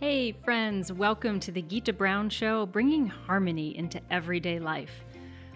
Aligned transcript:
Hey, 0.00 0.32
friends, 0.44 0.92
welcome 0.92 1.38
to 1.40 1.52
the 1.52 1.60
Gita 1.60 1.92
Brown 1.92 2.30
Show, 2.30 2.64
bringing 2.66 3.06
harmony 3.06 3.76
into 3.76 4.00
everyday 4.10 4.58
life. 4.58 5.04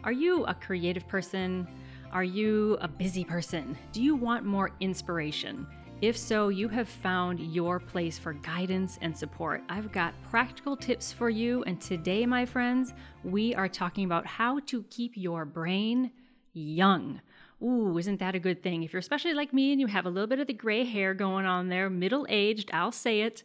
Are 0.03 0.13
you 0.13 0.45
a 0.45 0.55
creative 0.55 1.09
person? 1.09 1.67
Are 2.13 2.25
you 2.25 2.77
a 2.81 2.89
busy 2.89 3.25
person? 3.25 3.79
Do 3.93 4.03
you 4.03 4.15
want 4.15 4.45
more 4.45 4.73
inspiration? 4.81 5.67
If 6.05 6.19
so, 6.19 6.51
you 6.51 6.69
have 6.69 6.87
found 6.87 7.41
your 7.41 7.81
place 7.81 8.19
for 8.19 8.35
guidance 8.35 8.99
and 9.01 9.17
support. 9.17 9.63
I've 9.71 9.91
got 9.91 10.13
practical 10.31 10.77
tips 10.77 11.11
for 11.11 11.31
you, 11.31 11.63
and 11.63 11.81
today, 11.81 12.27
my 12.27 12.45
friends, 12.45 12.93
we 13.23 13.55
are 13.55 13.69
talking 13.69 14.05
about 14.05 14.27
how 14.27 14.61
to 14.67 14.83
keep 14.91 15.13
your 15.15 15.47
brain 15.47 16.11
young. 16.53 17.23
Ooh, 17.63 17.97
isn't 17.97 18.21
that 18.21 18.35
a 18.35 18.39
good 18.39 18.63
thing? 18.63 18.83
If 18.83 18.93
you're 18.93 19.01
especially 19.01 19.33
like 19.33 19.55
me 19.55 19.73
and 19.73 19.81
you 19.81 19.87
have 19.87 20.05
a 20.05 20.11
little 20.11 20.27
bit 20.27 20.41
of 20.41 20.47
the 20.47 20.53
gray 20.53 20.85
hair 20.85 21.15
going 21.15 21.47
on 21.47 21.71
there, 21.71 21.89
middle 21.89 22.27
aged, 22.29 22.69
I'll 22.75 22.93
say 22.93 23.23
it. 23.23 23.43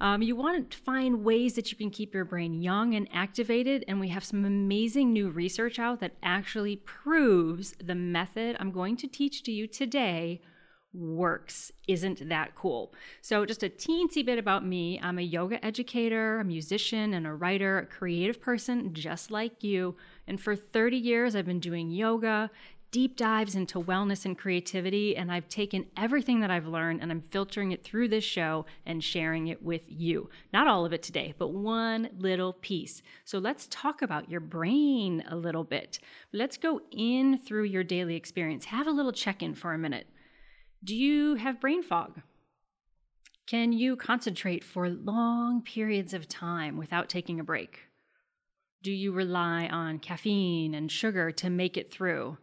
Um, 0.00 0.22
you 0.22 0.34
want 0.34 0.70
to 0.70 0.78
find 0.78 1.22
ways 1.22 1.56
that 1.56 1.70
you 1.70 1.76
can 1.76 1.90
keep 1.90 2.14
your 2.14 2.24
brain 2.24 2.54
young 2.54 2.94
and 2.94 3.06
activated, 3.12 3.84
and 3.86 4.00
we 4.00 4.08
have 4.08 4.24
some 4.24 4.46
amazing 4.46 5.12
new 5.12 5.28
research 5.28 5.78
out 5.78 6.00
that 6.00 6.14
actually 6.22 6.76
proves 6.76 7.74
the 7.84 7.94
method 7.94 8.56
I'm 8.58 8.70
going 8.72 8.96
to 8.96 9.06
teach 9.06 9.42
to 9.42 9.52
you 9.52 9.66
today 9.66 10.40
works. 10.98 11.72
Isn't 11.86 12.28
that 12.28 12.54
cool? 12.54 12.92
So, 13.22 13.46
just 13.46 13.62
a 13.62 13.68
teensy 13.68 14.24
bit 14.24 14.38
about 14.38 14.66
me 14.66 15.00
I'm 15.02 15.18
a 15.18 15.22
yoga 15.22 15.64
educator, 15.64 16.40
a 16.40 16.44
musician, 16.44 17.14
and 17.14 17.26
a 17.26 17.32
writer, 17.32 17.78
a 17.78 17.86
creative 17.86 18.40
person 18.40 18.92
just 18.92 19.30
like 19.30 19.62
you. 19.62 19.96
And 20.26 20.40
for 20.40 20.56
30 20.56 20.96
years, 20.96 21.34
I've 21.34 21.46
been 21.46 21.60
doing 21.60 21.90
yoga 21.90 22.50
deep 22.90 23.16
dives 23.16 23.54
into 23.54 23.80
wellness 23.80 24.24
and 24.24 24.38
creativity. 24.38 25.16
And 25.16 25.30
I've 25.30 25.48
taken 25.48 25.86
everything 25.96 26.40
that 26.40 26.50
I've 26.50 26.66
learned 26.66 27.02
and 27.02 27.10
I'm 27.10 27.20
filtering 27.20 27.72
it 27.72 27.84
through 27.84 28.08
this 28.08 28.24
show 28.24 28.66
and 28.86 29.04
sharing 29.04 29.48
it 29.48 29.62
with 29.62 29.82
you. 29.88 30.30
Not 30.52 30.66
all 30.66 30.86
of 30.86 30.92
it 30.92 31.02
today, 31.02 31.34
but 31.38 31.48
one 31.48 32.10
little 32.18 32.54
piece. 32.54 33.02
So 33.24 33.38
let's 33.38 33.68
talk 33.70 34.02
about 34.02 34.30
your 34.30 34.40
brain 34.40 35.24
a 35.28 35.36
little 35.36 35.64
bit. 35.64 35.98
Let's 36.32 36.56
go 36.56 36.80
in 36.90 37.38
through 37.38 37.64
your 37.64 37.84
daily 37.84 38.16
experience. 38.16 38.66
Have 38.66 38.86
a 38.86 38.92
little 38.92 39.12
check 39.12 39.42
in 39.42 39.54
for 39.54 39.74
a 39.74 39.78
minute. 39.78 40.06
Do 40.82 40.94
you 40.94 41.34
have 41.34 41.60
brain 41.60 41.82
fog? 41.82 42.22
Can 43.46 43.72
you 43.72 43.96
concentrate 43.96 44.62
for 44.62 44.88
long 44.88 45.62
periods 45.62 46.14
of 46.14 46.28
time 46.28 46.76
without 46.76 47.08
taking 47.08 47.40
a 47.40 47.44
break? 47.44 47.80
Do 48.82 48.92
you 48.92 49.10
rely 49.10 49.66
on 49.66 49.98
caffeine 49.98 50.74
and 50.74 50.92
sugar 50.92 51.32
to 51.32 51.50
make 51.50 51.76
it 51.76 51.90
through? 51.90 52.38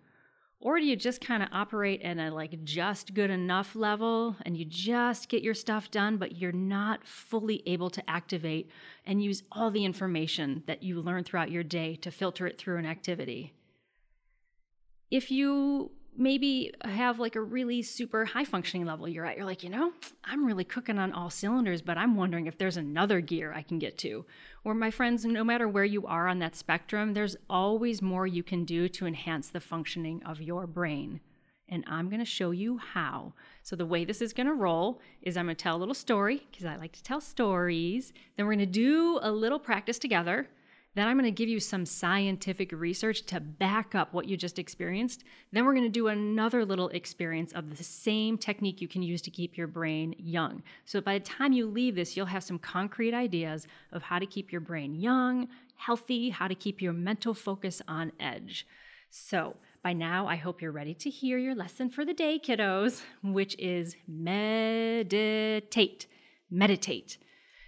Or 0.59 0.79
do 0.79 0.85
you 0.85 0.95
just 0.95 1.21
kind 1.21 1.43
of 1.43 1.49
operate 1.51 2.01
at 2.01 2.17
a 2.17 2.29
like 2.29 2.63
just 2.63 3.13
good 3.13 3.29
enough 3.29 3.75
level 3.75 4.35
and 4.41 4.57
you 4.57 4.65
just 4.65 5.29
get 5.29 5.43
your 5.43 5.53
stuff 5.53 5.91
done, 5.91 6.17
but 6.17 6.35
you're 6.35 6.51
not 6.51 7.05
fully 7.05 7.63
able 7.65 7.89
to 7.91 8.09
activate 8.09 8.69
and 9.05 9.23
use 9.23 9.43
all 9.51 9.71
the 9.71 9.85
information 9.85 10.63
that 10.65 10.83
you 10.83 11.01
learn 11.01 11.23
throughout 11.23 11.51
your 11.51 11.63
day 11.63 11.95
to 11.97 12.11
filter 12.11 12.47
it 12.47 12.57
through 12.57 12.77
an 12.77 12.85
activity? 12.85 13.53
If 15.11 15.31
you 15.31 15.91
maybe 16.17 16.73
have 16.83 17.19
like 17.19 17.35
a 17.35 17.41
really 17.41 17.81
super 17.81 18.25
high 18.25 18.45
functioning 18.45 18.85
level 18.85 19.07
you're 19.07 19.25
at. 19.25 19.37
You're 19.37 19.45
like, 19.45 19.63
you 19.63 19.69
know, 19.69 19.93
I'm 20.23 20.45
really 20.45 20.63
cooking 20.63 20.97
on 20.97 21.11
all 21.11 21.29
cylinders, 21.29 21.81
but 21.81 21.97
I'm 21.97 22.15
wondering 22.15 22.47
if 22.47 22.57
there's 22.57 22.77
another 22.77 23.21
gear 23.21 23.53
I 23.53 23.61
can 23.61 23.79
get 23.79 23.97
to. 23.99 24.25
Or, 24.63 24.73
my 24.73 24.91
friends, 24.91 25.25
no 25.25 25.43
matter 25.43 25.67
where 25.67 25.85
you 25.85 26.05
are 26.07 26.27
on 26.27 26.39
that 26.39 26.55
spectrum, 26.55 27.13
there's 27.13 27.35
always 27.49 28.01
more 28.01 28.25
you 28.25 28.43
can 28.43 28.65
do 28.65 28.89
to 28.89 29.05
enhance 29.05 29.49
the 29.49 29.59
functioning 29.59 30.23
of 30.23 30.41
your 30.41 30.65
brain. 30.67 31.19
And 31.69 31.83
I'm 31.87 32.09
going 32.09 32.19
to 32.19 32.25
show 32.25 32.51
you 32.51 32.77
how. 32.77 33.33
So, 33.63 33.75
the 33.75 33.85
way 33.85 34.05
this 34.05 34.21
is 34.21 34.33
going 34.33 34.47
to 34.47 34.53
roll 34.53 35.01
is 35.21 35.37
I'm 35.37 35.45
going 35.45 35.55
to 35.55 35.63
tell 35.63 35.75
a 35.75 35.79
little 35.79 35.95
story 35.95 36.45
because 36.51 36.65
I 36.65 36.75
like 36.75 36.93
to 36.93 37.03
tell 37.03 37.21
stories. 37.21 38.13
Then, 38.37 38.45
we're 38.45 38.55
going 38.55 38.59
to 38.59 38.65
do 38.65 39.19
a 39.21 39.31
little 39.31 39.59
practice 39.59 39.99
together. 39.99 40.47
Then 40.95 41.07
I'm 41.07 41.17
going 41.17 41.25
to 41.25 41.31
give 41.31 41.49
you 41.49 41.59
some 41.59 41.85
scientific 41.85 42.71
research 42.71 43.25
to 43.27 43.41
back 43.41 43.93
up 43.93 44.13
what 44.13 44.27
you 44.27 44.37
just 44.37 44.57
experienced. 44.57 45.25
Then 45.51 45.65
we're 45.65 45.73
going 45.73 45.83
to 45.83 45.89
do 45.89 46.07
another 46.07 46.65
little 46.65 46.87
experience 46.89 47.51
of 47.51 47.77
the 47.77 47.83
same 47.83 48.37
technique 48.37 48.81
you 48.81 48.87
can 48.87 49.03
use 49.03 49.21
to 49.23 49.29
keep 49.29 49.57
your 49.57 49.67
brain 49.67 50.15
young. 50.17 50.63
So 50.85 51.01
by 51.01 51.19
the 51.19 51.25
time 51.25 51.51
you 51.51 51.67
leave 51.67 51.95
this, 51.95 52.15
you'll 52.15 52.27
have 52.27 52.43
some 52.43 52.59
concrete 52.59 53.13
ideas 53.13 53.67
of 53.91 54.03
how 54.03 54.19
to 54.19 54.25
keep 54.25 54.53
your 54.53 54.61
brain 54.61 54.95
young, 54.95 55.49
healthy, 55.75 56.29
how 56.29 56.47
to 56.47 56.55
keep 56.55 56.81
your 56.81 56.93
mental 56.93 57.33
focus 57.33 57.81
on 57.87 58.13
edge. 58.19 58.65
So, 59.09 59.55
by 59.81 59.93
now, 59.93 60.27
I 60.27 60.35
hope 60.35 60.61
you're 60.61 60.71
ready 60.71 60.95
to 60.95 61.09
hear 61.11 61.37
your 61.37 61.53
lesson 61.53 61.89
for 61.89 62.03
the 62.03 62.13
day, 62.13 62.41
kiddos, 62.43 63.03
which 63.23 63.55
is 63.59 63.95
meditate. 64.07 66.07
Meditate. 66.49 67.17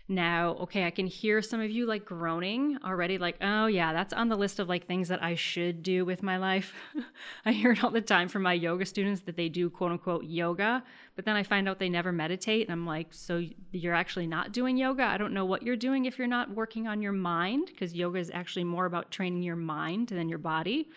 Now, 0.10 0.52
okay, 0.62 0.86
I 0.86 0.92
can 0.92 1.06
hear 1.06 1.42
some 1.42 1.60
of 1.60 1.70
you 1.70 1.86
like 1.86 2.06
groaning 2.06 2.78
already, 2.86 3.18
like, 3.18 3.36
oh, 3.42 3.66
yeah, 3.66 3.92
that's 3.92 4.14
on 4.14 4.30
the 4.30 4.38
list 4.38 4.58
of 4.58 4.70
like 4.70 4.88
things 4.88 5.10
that 5.10 5.22
I 5.22 5.36
should 5.36 5.84
do 5.84 6.06
with 6.06 6.24
my 6.24 6.38
life. 6.38 6.74
I 7.46 7.52
hear 7.52 7.72
it 7.74 7.84
all 7.84 7.92
the 7.92 8.00
time 8.00 8.30
from 8.30 8.44
my 8.44 8.54
yoga 8.54 8.86
students 8.86 9.22
that 9.22 9.36
they 9.36 9.50
do 9.50 9.70
quote 9.70 9.92
unquote 9.92 10.24
yoga, 10.24 10.82
but 11.18 11.26
then 11.26 11.36
I 11.36 11.44
find 11.44 11.68
out 11.68 11.80
they 11.80 11.90
never 11.90 12.14
meditate. 12.14 12.68
And 12.68 12.72
I'm 12.72 12.86
like, 12.86 13.08
so 13.12 13.44
you're 13.74 13.94
actually 13.94 14.28
not 14.28 14.54
doing 14.54 14.78
yoga? 14.78 15.04
I 15.04 15.18
don't 15.18 15.34
know 15.34 15.46
what 15.46 15.64
you're 15.64 15.76
doing 15.76 16.06
if 16.06 16.18
you're 16.18 16.26
not 16.26 16.56
working 16.56 16.88
on 16.88 17.02
your 17.02 17.12
mind, 17.12 17.68
because 17.68 17.94
yoga 17.94 18.20
is 18.20 18.32
actually 18.34 18.64
more 18.64 18.86
about 18.86 19.12
training 19.12 19.44
your 19.44 19.58
mind 19.58 20.08
than 20.08 20.30
your 20.30 20.40
body. 20.40 20.88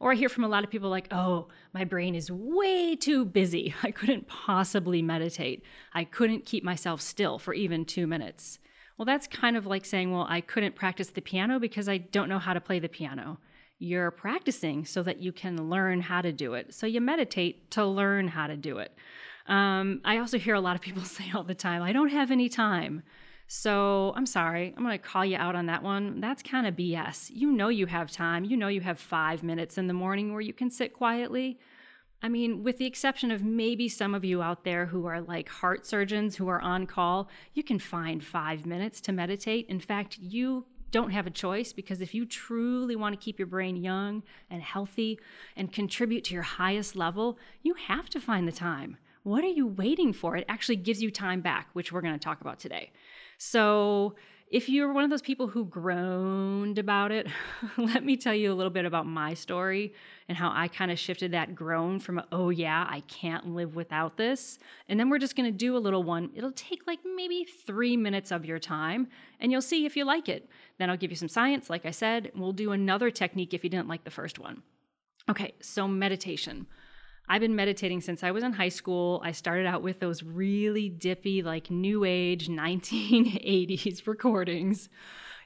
Or 0.00 0.12
I 0.12 0.14
hear 0.14 0.30
from 0.30 0.44
a 0.44 0.48
lot 0.48 0.64
of 0.64 0.70
people 0.70 0.88
like, 0.88 1.08
oh, 1.10 1.48
my 1.74 1.84
brain 1.84 2.14
is 2.14 2.30
way 2.30 2.96
too 2.96 3.24
busy. 3.26 3.74
I 3.82 3.90
couldn't 3.90 4.26
possibly 4.26 5.02
meditate. 5.02 5.62
I 5.92 6.04
couldn't 6.04 6.46
keep 6.46 6.64
myself 6.64 7.00
still 7.02 7.38
for 7.38 7.52
even 7.54 7.84
two 7.84 8.06
minutes. 8.06 8.58
Well, 8.96 9.06
that's 9.06 9.26
kind 9.26 9.56
of 9.56 9.66
like 9.66 9.84
saying, 9.84 10.10
well, 10.10 10.26
I 10.28 10.40
couldn't 10.40 10.74
practice 10.74 11.10
the 11.10 11.22
piano 11.22 11.58
because 11.58 11.88
I 11.88 11.98
don't 11.98 12.28
know 12.28 12.38
how 12.38 12.54
to 12.54 12.60
play 12.60 12.78
the 12.78 12.88
piano. 12.88 13.38
You're 13.78 14.10
practicing 14.10 14.84
so 14.84 15.02
that 15.02 15.20
you 15.20 15.32
can 15.32 15.70
learn 15.70 16.00
how 16.00 16.20
to 16.22 16.32
do 16.32 16.54
it. 16.54 16.74
So 16.74 16.86
you 16.86 17.00
meditate 17.00 17.70
to 17.72 17.86
learn 17.86 18.28
how 18.28 18.46
to 18.46 18.56
do 18.56 18.78
it. 18.78 18.92
Um, 19.46 20.00
I 20.04 20.18
also 20.18 20.38
hear 20.38 20.54
a 20.54 20.60
lot 20.60 20.76
of 20.76 20.82
people 20.82 21.02
say 21.04 21.30
all 21.34 21.44
the 21.44 21.54
time, 21.54 21.82
I 21.82 21.92
don't 21.92 22.10
have 22.10 22.30
any 22.30 22.48
time. 22.48 23.02
So 23.52 24.12
I'm 24.14 24.26
sorry, 24.26 24.72
I'm 24.76 24.84
going 24.84 24.96
to 24.96 25.04
call 25.04 25.24
you 25.24 25.36
out 25.36 25.56
on 25.56 25.66
that 25.66 25.82
one. 25.82 26.20
That's 26.20 26.40
kind 26.40 26.68
of 26.68 26.76
BS. 26.76 27.32
You 27.34 27.50
know 27.50 27.66
you 27.66 27.86
have 27.86 28.08
time. 28.08 28.44
You 28.44 28.56
know 28.56 28.68
you 28.68 28.80
have 28.82 28.96
five 28.96 29.42
minutes 29.42 29.76
in 29.76 29.88
the 29.88 29.92
morning 29.92 30.32
where 30.32 30.40
you 30.40 30.52
can 30.52 30.70
sit 30.70 30.92
quietly. 30.92 31.58
I 32.22 32.28
mean, 32.28 32.62
with 32.62 32.78
the 32.78 32.86
exception 32.86 33.32
of 33.32 33.42
maybe 33.42 33.88
some 33.88 34.14
of 34.14 34.24
you 34.24 34.40
out 34.40 34.62
there 34.62 34.86
who 34.86 35.04
are 35.06 35.20
like 35.20 35.48
heart 35.48 35.84
surgeons 35.84 36.36
who 36.36 36.46
are 36.46 36.60
on 36.60 36.86
call, 36.86 37.28
you 37.52 37.64
can 37.64 37.80
find 37.80 38.22
five 38.22 38.66
minutes 38.66 39.00
to 39.00 39.12
meditate. 39.12 39.66
In 39.68 39.80
fact, 39.80 40.16
you 40.20 40.64
don't 40.92 41.10
have 41.10 41.26
a 41.26 41.30
choice 41.30 41.72
because 41.72 42.00
if 42.00 42.14
you 42.14 42.26
truly 42.26 42.94
want 42.94 43.18
to 43.18 43.24
keep 43.24 43.36
your 43.36 43.48
brain 43.48 43.74
young 43.74 44.22
and 44.48 44.62
healthy 44.62 45.18
and 45.56 45.72
contribute 45.72 46.22
to 46.26 46.34
your 46.34 46.44
highest 46.44 46.94
level, 46.94 47.36
you 47.64 47.74
have 47.74 48.08
to 48.10 48.20
find 48.20 48.46
the 48.46 48.52
time. 48.52 48.96
What 49.22 49.44
are 49.44 49.48
you 49.48 49.66
waiting 49.66 50.12
for? 50.12 50.36
It 50.36 50.46
actually 50.48 50.76
gives 50.76 51.02
you 51.02 51.10
time 51.10 51.40
back, 51.40 51.68
which 51.72 51.92
we're 51.92 52.00
going 52.00 52.14
to 52.14 52.24
talk 52.24 52.40
about 52.40 52.58
today. 52.58 52.90
So, 53.42 54.16
if 54.50 54.68
you're 54.68 54.92
one 54.92 55.02
of 55.02 55.08
those 55.08 55.22
people 55.22 55.46
who 55.46 55.64
groaned 55.64 56.76
about 56.76 57.10
it, 57.10 57.26
let 57.78 58.04
me 58.04 58.14
tell 58.14 58.34
you 58.34 58.52
a 58.52 58.54
little 58.54 58.70
bit 58.70 58.84
about 58.84 59.06
my 59.06 59.32
story 59.32 59.94
and 60.28 60.36
how 60.36 60.52
I 60.54 60.68
kind 60.68 60.90
of 60.90 60.98
shifted 60.98 61.32
that 61.32 61.54
groan 61.54 62.00
from, 62.00 62.20
oh 62.32 62.50
yeah, 62.50 62.86
I 62.86 63.00
can't 63.08 63.54
live 63.54 63.74
without 63.74 64.18
this. 64.18 64.58
And 64.90 65.00
then 65.00 65.08
we're 65.08 65.18
just 65.18 65.36
gonna 65.36 65.52
do 65.52 65.74
a 65.74 65.78
little 65.78 66.02
one. 66.02 66.30
It'll 66.34 66.52
take 66.52 66.86
like 66.86 66.98
maybe 67.16 67.46
three 67.66 67.96
minutes 67.96 68.30
of 68.30 68.44
your 68.44 68.58
time, 68.58 69.08
and 69.40 69.50
you'll 69.50 69.62
see 69.62 69.86
if 69.86 69.96
you 69.96 70.04
like 70.04 70.28
it. 70.28 70.46
Then 70.78 70.90
I'll 70.90 70.98
give 70.98 71.10
you 71.10 71.16
some 71.16 71.28
science, 71.28 71.70
like 71.70 71.86
I 71.86 71.92
said. 71.92 72.32
We'll 72.34 72.52
do 72.52 72.72
another 72.72 73.10
technique 73.10 73.54
if 73.54 73.64
you 73.64 73.70
didn't 73.70 73.88
like 73.88 74.04
the 74.04 74.10
first 74.10 74.38
one. 74.38 74.62
Okay, 75.30 75.54
so 75.62 75.88
meditation. 75.88 76.66
I've 77.30 77.40
been 77.40 77.54
meditating 77.54 78.00
since 78.00 78.24
I 78.24 78.32
was 78.32 78.42
in 78.42 78.52
high 78.52 78.70
school. 78.70 79.22
I 79.24 79.30
started 79.30 79.64
out 79.64 79.82
with 79.82 80.00
those 80.00 80.24
really 80.24 80.88
dippy, 80.88 81.42
like 81.42 81.70
new 81.70 82.02
age 82.02 82.48
1980s 82.50 84.04
recordings, 84.08 84.88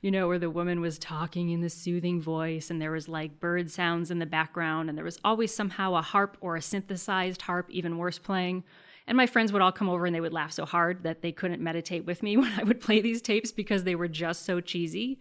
you 0.00 0.10
know, 0.10 0.26
where 0.26 0.38
the 0.38 0.48
woman 0.48 0.80
was 0.80 0.98
talking 0.98 1.50
in 1.50 1.60
the 1.60 1.68
soothing 1.68 2.22
voice 2.22 2.70
and 2.70 2.80
there 2.80 2.90
was 2.90 3.06
like 3.06 3.38
bird 3.38 3.70
sounds 3.70 4.10
in 4.10 4.18
the 4.18 4.24
background 4.24 4.88
and 4.88 4.96
there 4.96 5.04
was 5.04 5.20
always 5.22 5.54
somehow 5.54 5.94
a 5.94 6.00
harp 6.00 6.38
or 6.40 6.56
a 6.56 6.62
synthesized 6.62 7.42
harp, 7.42 7.68
even 7.68 7.98
worse, 7.98 8.18
playing. 8.18 8.64
And 9.06 9.14
my 9.14 9.26
friends 9.26 9.52
would 9.52 9.60
all 9.60 9.70
come 9.70 9.90
over 9.90 10.06
and 10.06 10.14
they 10.14 10.22
would 10.22 10.32
laugh 10.32 10.52
so 10.52 10.64
hard 10.64 11.02
that 11.02 11.20
they 11.20 11.32
couldn't 11.32 11.62
meditate 11.62 12.06
with 12.06 12.22
me 12.22 12.36
when 12.38 12.52
I 12.58 12.62
would 12.62 12.80
play 12.80 13.02
these 13.02 13.20
tapes 13.20 13.52
because 13.52 13.84
they 13.84 13.94
were 13.94 14.08
just 14.08 14.46
so 14.46 14.62
cheesy. 14.62 15.20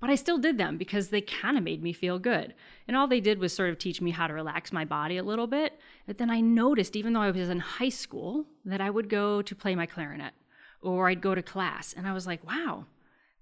But 0.00 0.10
I 0.10 0.14
still 0.14 0.38
did 0.38 0.58
them 0.58 0.78
because 0.78 1.08
they 1.08 1.20
kind 1.20 1.58
of 1.58 1.64
made 1.64 1.82
me 1.82 1.92
feel 1.92 2.18
good. 2.18 2.54
And 2.86 2.96
all 2.96 3.08
they 3.08 3.20
did 3.20 3.40
was 3.40 3.52
sort 3.52 3.70
of 3.70 3.78
teach 3.78 4.00
me 4.00 4.12
how 4.12 4.28
to 4.28 4.34
relax 4.34 4.72
my 4.72 4.84
body 4.84 5.16
a 5.16 5.24
little 5.24 5.48
bit. 5.48 5.80
But 6.06 6.18
then 6.18 6.30
I 6.30 6.40
noticed, 6.40 6.94
even 6.94 7.12
though 7.12 7.22
I 7.22 7.30
was 7.30 7.48
in 7.48 7.58
high 7.58 7.88
school, 7.88 8.46
that 8.64 8.80
I 8.80 8.90
would 8.90 9.08
go 9.08 9.42
to 9.42 9.54
play 9.56 9.74
my 9.74 9.86
clarinet 9.86 10.34
or 10.80 11.08
I'd 11.08 11.20
go 11.20 11.34
to 11.34 11.42
class. 11.42 11.92
And 11.96 12.06
I 12.06 12.12
was 12.12 12.26
like, 12.26 12.46
wow, 12.46 12.86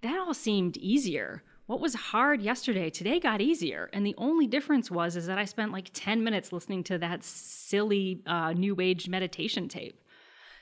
that 0.01 0.19
all 0.19 0.33
seemed 0.33 0.79
easier. 0.79 1.43
What 1.67 1.81
was 1.81 1.95
hard 1.95 2.41
yesterday, 2.41 2.91
today 2.91 3.21
got 3.21 3.41
easier. 3.41 3.91
And 3.93 4.07
the 4.07 4.15
only 4.17 4.47
difference 4.47 4.91
was 4.91 5.17
is 5.17 5.27
that 5.27 5.37
I 5.37 5.45
spent 5.45 5.73
like 5.73 5.91
10 5.93 6.25
minutes 6.25 6.53
listening 6.53 6.85
to 6.85 6.99
that 6.99 7.23
silly 7.23 8.23
uh, 8.27 8.53
new 8.53 8.81
age 8.81 9.09
meditation 9.09 9.69
tape. 9.69 10.01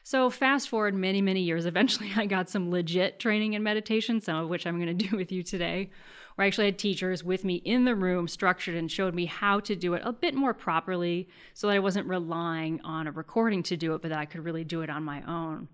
So 0.07 0.29
fast 0.29 0.69
forward 0.69 0.95
many, 0.95 1.23
many 1.23 1.41
years, 1.41 1.65
eventually 1.65 2.13
I 2.17 2.27
got 2.27 2.51
some 2.51 2.71
legit 2.71 3.19
training 3.19 3.55
in 3.55 3.63
meditation, 3.63 4.21
some 4.21 4.37
of 4.37 4.49
which 4.51 4.67
I'm 4.67 4.79
going 4.79 4.97
to 4.97 5.09
do 5.09 5.17
with 5.17 5.33
you 5.33 5.43
today, 5.43 5.91
where 6.35 6.45
I 6.45 6.47
actually 6.47 6.67
had 6.67 6.79
teachers 6.79 7.25
with 7.25 7.43
me 7.43 7.55
in 7.57 7.87
the 7.87 7.95
room, 7.95 8.29
structured, 8.29 8.75
and 8.75 8.93
showed 8.93 9.15
me 9.15 9.25
how 9.25 9.61
to 9.61 9.75
do 9.75 9.95
it 9.95 10.03
a 10.05 10.13
bit 10.13 10.35
more 10.35 10.53
properly 10.53 11.29
so 11.55 11.67
that 11.67 11.73
I 11.77 11.79
wasn't 11.79 12.07
relying 12.07 12.83
on 12.85 13.07
a 13.07 13.13
recording 13.13 13.63
to 13.65 13.79
do 13.79 13.95
it, 13.95 14.03
but 14.03 14.11
that 14.11 14.19
I 14.19 14.27
could 14.27 14.45
really 14.45 14.63
do 14.63 14.83
it 14.83 14.91
on 14.91 15.05
my 15.05 15.23
own. 15.23 15.69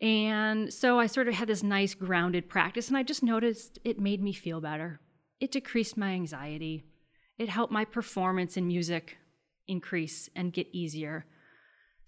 And 0.00 0.72
so 0.72 0.98
I 0.98 1.04
sort 1.04 1.28
of 1.28 1.34
had 1.34 1.48
this 1.48 1.62
nice 1.62 1.92
grounded 1.92 2.48
practice, 2.48 2.88
and 2.88 2.96
I 2.96 3.02
just 3.02 3.22
noticed 3.22 3.78
it 3.84 4.00
made 4.00 4.22
me 4.22 4.32
feel 4.32 4.62
better. 4.62 5.00
It 5.38 5.52
decreased 5.52 5.98
my 5.98 6.12
anxiety. 6.12 6.84
It 7.36 7.50
helped 7.50 7.74
my 7.74 7.84
performance 7.84 8.56
in 8.56 8.66
music 8.66 9.18
increase 9.68 10.30
and 10.34 10.50
get 10.50 10.66
easier. 10.72 11.26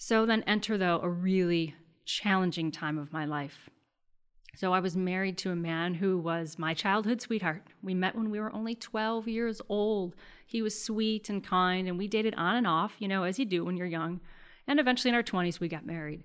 So 0.04 0.26
then 0.26 0.42
enter, 0.48 0.76
though, 0.76 0.98
a 1.00 1.08
really 1.08 1.76
challenging 2.04 2.72
time 2.72 2.98
of 2.98 3.12
my 3.12 3.24
life. 3.24 3.70
So 4.56 4.72
I 4.72 4.80
was 4.80 4.96
married 4.96 5.38
to 5.38 5.52
a 5.52 5.56
man 5.56 5.94
who 5.94 6.18
was 6.18 6.58
my 6.58 6.74
childhood 6.74 7.20
sweetheart. 7.20 7.62
We 7.84 7.94
met 7.94 8.16
when 8.16 8.32
we 8.32 8.40
were 8.40 8.52
only 8.52 8.74
12 8.74 9.28
years 9.28 9.62
old. 9.68 10.16
He 10.44 10.60
was 10.60 10.82
sweet 10.82 11.30
and 11.30 11.42
kind, 11.42 11.86
and 11.86 11.98
we 11.98 12.08
dated 12.08 12.34
on 12.34 12.56
and 12.56 12.66
off, 12.66 12.96
you 12.98 13.06
know, 13.06 13.22
as 13.22 13.38
you 13.38 13.44
do 13.44 13.64
when 13.64 13.76
you're 13.76 13.86
young. 13.86 14.20
And 14.66 14.80
eventually 14.80 15.10
in 15.10 15.14
our 15.14 15.22
20s, 15.22 15.60
we 15.60 15.68
got 15.68 15.86
married. 15.86 16.24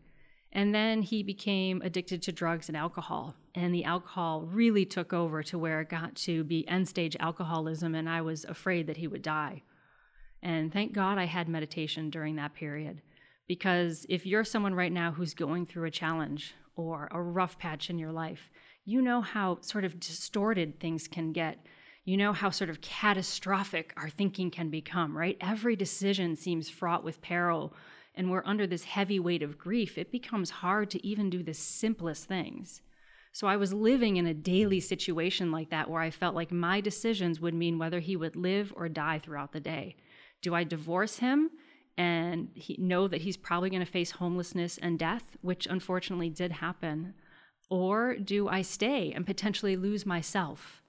And 0.52 0.74
then 0.74 1.04
he 1.04 1.22
became 1.22 1.84
addicted 1.84 2.24
to 2.24 2.32
drugs 2.32 2.70
and 2.70 2.76
alcohol. 2.76 3.36
And 3.54 3.76
the 3.76 3.84
alcohol 3.84 4.42
really 4.42 4.86
took 4.86 5.14
over 5.14 5.44
to 5.44 5.60
where 5.60 5.82
it 5.82 5.90
got 5.90 6.16
to 6.16 6.44
be 6.44 6.68
end 6.68 6.90
stage 6.90 7.16
alcoholism. 7.20 7.94
And 7.94 8.10
I 8.10 8.22
was 8.22 8.44
afraid 8.44 8.88
that 8.88 8.98
he 8.98 9.08
would 9.08 9.22
die. 9.22 9.62
And 10.42 10.74
thank 10.74 10.94
God 10.94 11.20
I 11.20 11.26
had 11.26 11.48
meditation 11.48 12.10
during 12.10 12.38
that 12.38 12.56
period. 12.56 13.04
Because 13.48 14.06
if 14.10 14.26
you're 14.26 14.44
someone 14.44 14.76
right 14.76 14.92
now 14.92 15.12
who's 15.12 15.34
going 15.34 15.66
through 15.66 15.86
a 15.86 15.92
challenge 15.92 16.54
or 16.76 17.08
a 17.12 17.22
rough 17.22 17.58
patch 17.58 17.90
in 17.90 17.98
your 17.98 18.12
life, 18.12 18.50
you 18.86 19.02
know 19.02 19.22
how 19.22 19.60
sort 19.62 19.86
of 19.86 20.00
distorted 20.00 20.80
things 20.80 21.08
can 21.08 21.32
get. 21.32 21.66
You 22.06 22.18
know 22.18 22.34
how 22.34 22.50
sort 22.50 22.70
of 22.70 22.82
catastrophic 22.82 23.94
our 23.98 24.10
thinking 24.10 24.52
can 24.52 24.70
become, 24.70 25.18
right? 25.18 25.38
Every 25.42 25.76
decision 25.76 26.36
seems 26.36 26.70
fraught 26.70 27.04
with 27.04 27.22
peril 27.22 27.74
and 28.18 28.32
we're 28.32 28.44
under 28.46 28.66
this 28.66 28.84
heavy 28.84 29.20
weight 29.20 29.44
of 29.44 29.60
grief, 29.60 29.98
it 29.98 30.12
becomes 30.12 30.50
hard 30.50 30.90
to 30.90 31.08
even 31.08 31.30
do 31.30 31.44
the 31.44 31.54
simplest 31.54 32.26
things. 32.26 32.82
So 33.32 33.46
I 33.46 33.56
was 33.56 33.72
living 33.72 34.18
in 34.18 34.26
a 34.26 34.34
daily 34.34 34.80
situation 34.80 35.52
like 35.52 35.70
that 35.70 35.90
where 35.90 36.02
I 36.02 36.10
felt 36.10 36.34
like 36.34 36.52
my 36.52 36.82
decisions 36.82 37.40
would 37.40 37.54
mean 37.54 37.78
whether 37.78 38.00
he 38.00 38.16
would 38.16 38.36
live 38.36 38.74
or 38.76 38.90
die 38.90 39.20
throughout 39.20 39.52
the 39.52 39.60
day. 39.60 39.96
Do 40.42 40.56
I 40.56 40.64
divorce 40.64 41.20
him 41.20 41.52
and 41.98 42.50
he, 42.54 42.78
know 42.80 43.08
that 43.08 43.22
he's 43.22 43.38
probably 43.38 43.70
going 43.70 43.86
to 43.86 43.92
face 43.92 44.12
homelessness 44.12 44.78
and 44.78 45.00
death, 45.00 45.36
which 45.42 45.66
unfortunately 45.66 46.30
did 46.30 46.54
happen? 46.54 47.16
Or 47.70 48.16
do 48.16 48.48
I 48.48 48.62
stay 48.62 49.12
and 49.12 49.26
potentially 49.26 49.76
lose 49.76 50.06
myself 50.06 50.82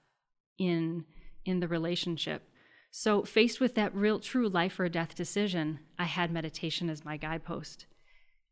in 0.57 1.05
in 1.45 1.59
the 1.59 1.67
relationship? 1.67 2.43
So, 2.91 3.23
faced 3.23 3.59
with 3.59 3.75
that 3.75 3.93
real, 3.93 4.19
true 4.19 4.49
life 4.49 4.79
or 4.79 4.89
death 4.89 5.15
decision, 5.15 5.79
I 5.97 6.05
had 6.05 6.31
meditation 6.31 6.89
as 6.89 7.05
my 7.05 7.17
guidepost. 7.17 7.85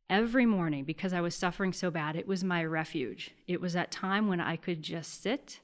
Every 0.09 0.45
morning, 0.45 0.83
because 0.83 1.11
I 1.11 1.21
was 1.21 1.35
suffering 1.35 1.73
so 1.73 1.91
bad, 1.91 2.15
it 2.15 2.27
was 2.27 2.43
my 2.43 2.63
refuge. 2.63 3.31
It 3.47 3.59
was 3.59 3.73
that 3.73 3.91
time 3.91 4.27
when 4.27 4.39
I 4.39 4.55
could 4.55 4.81
just 4.81 5.21
sit 5.21 5.59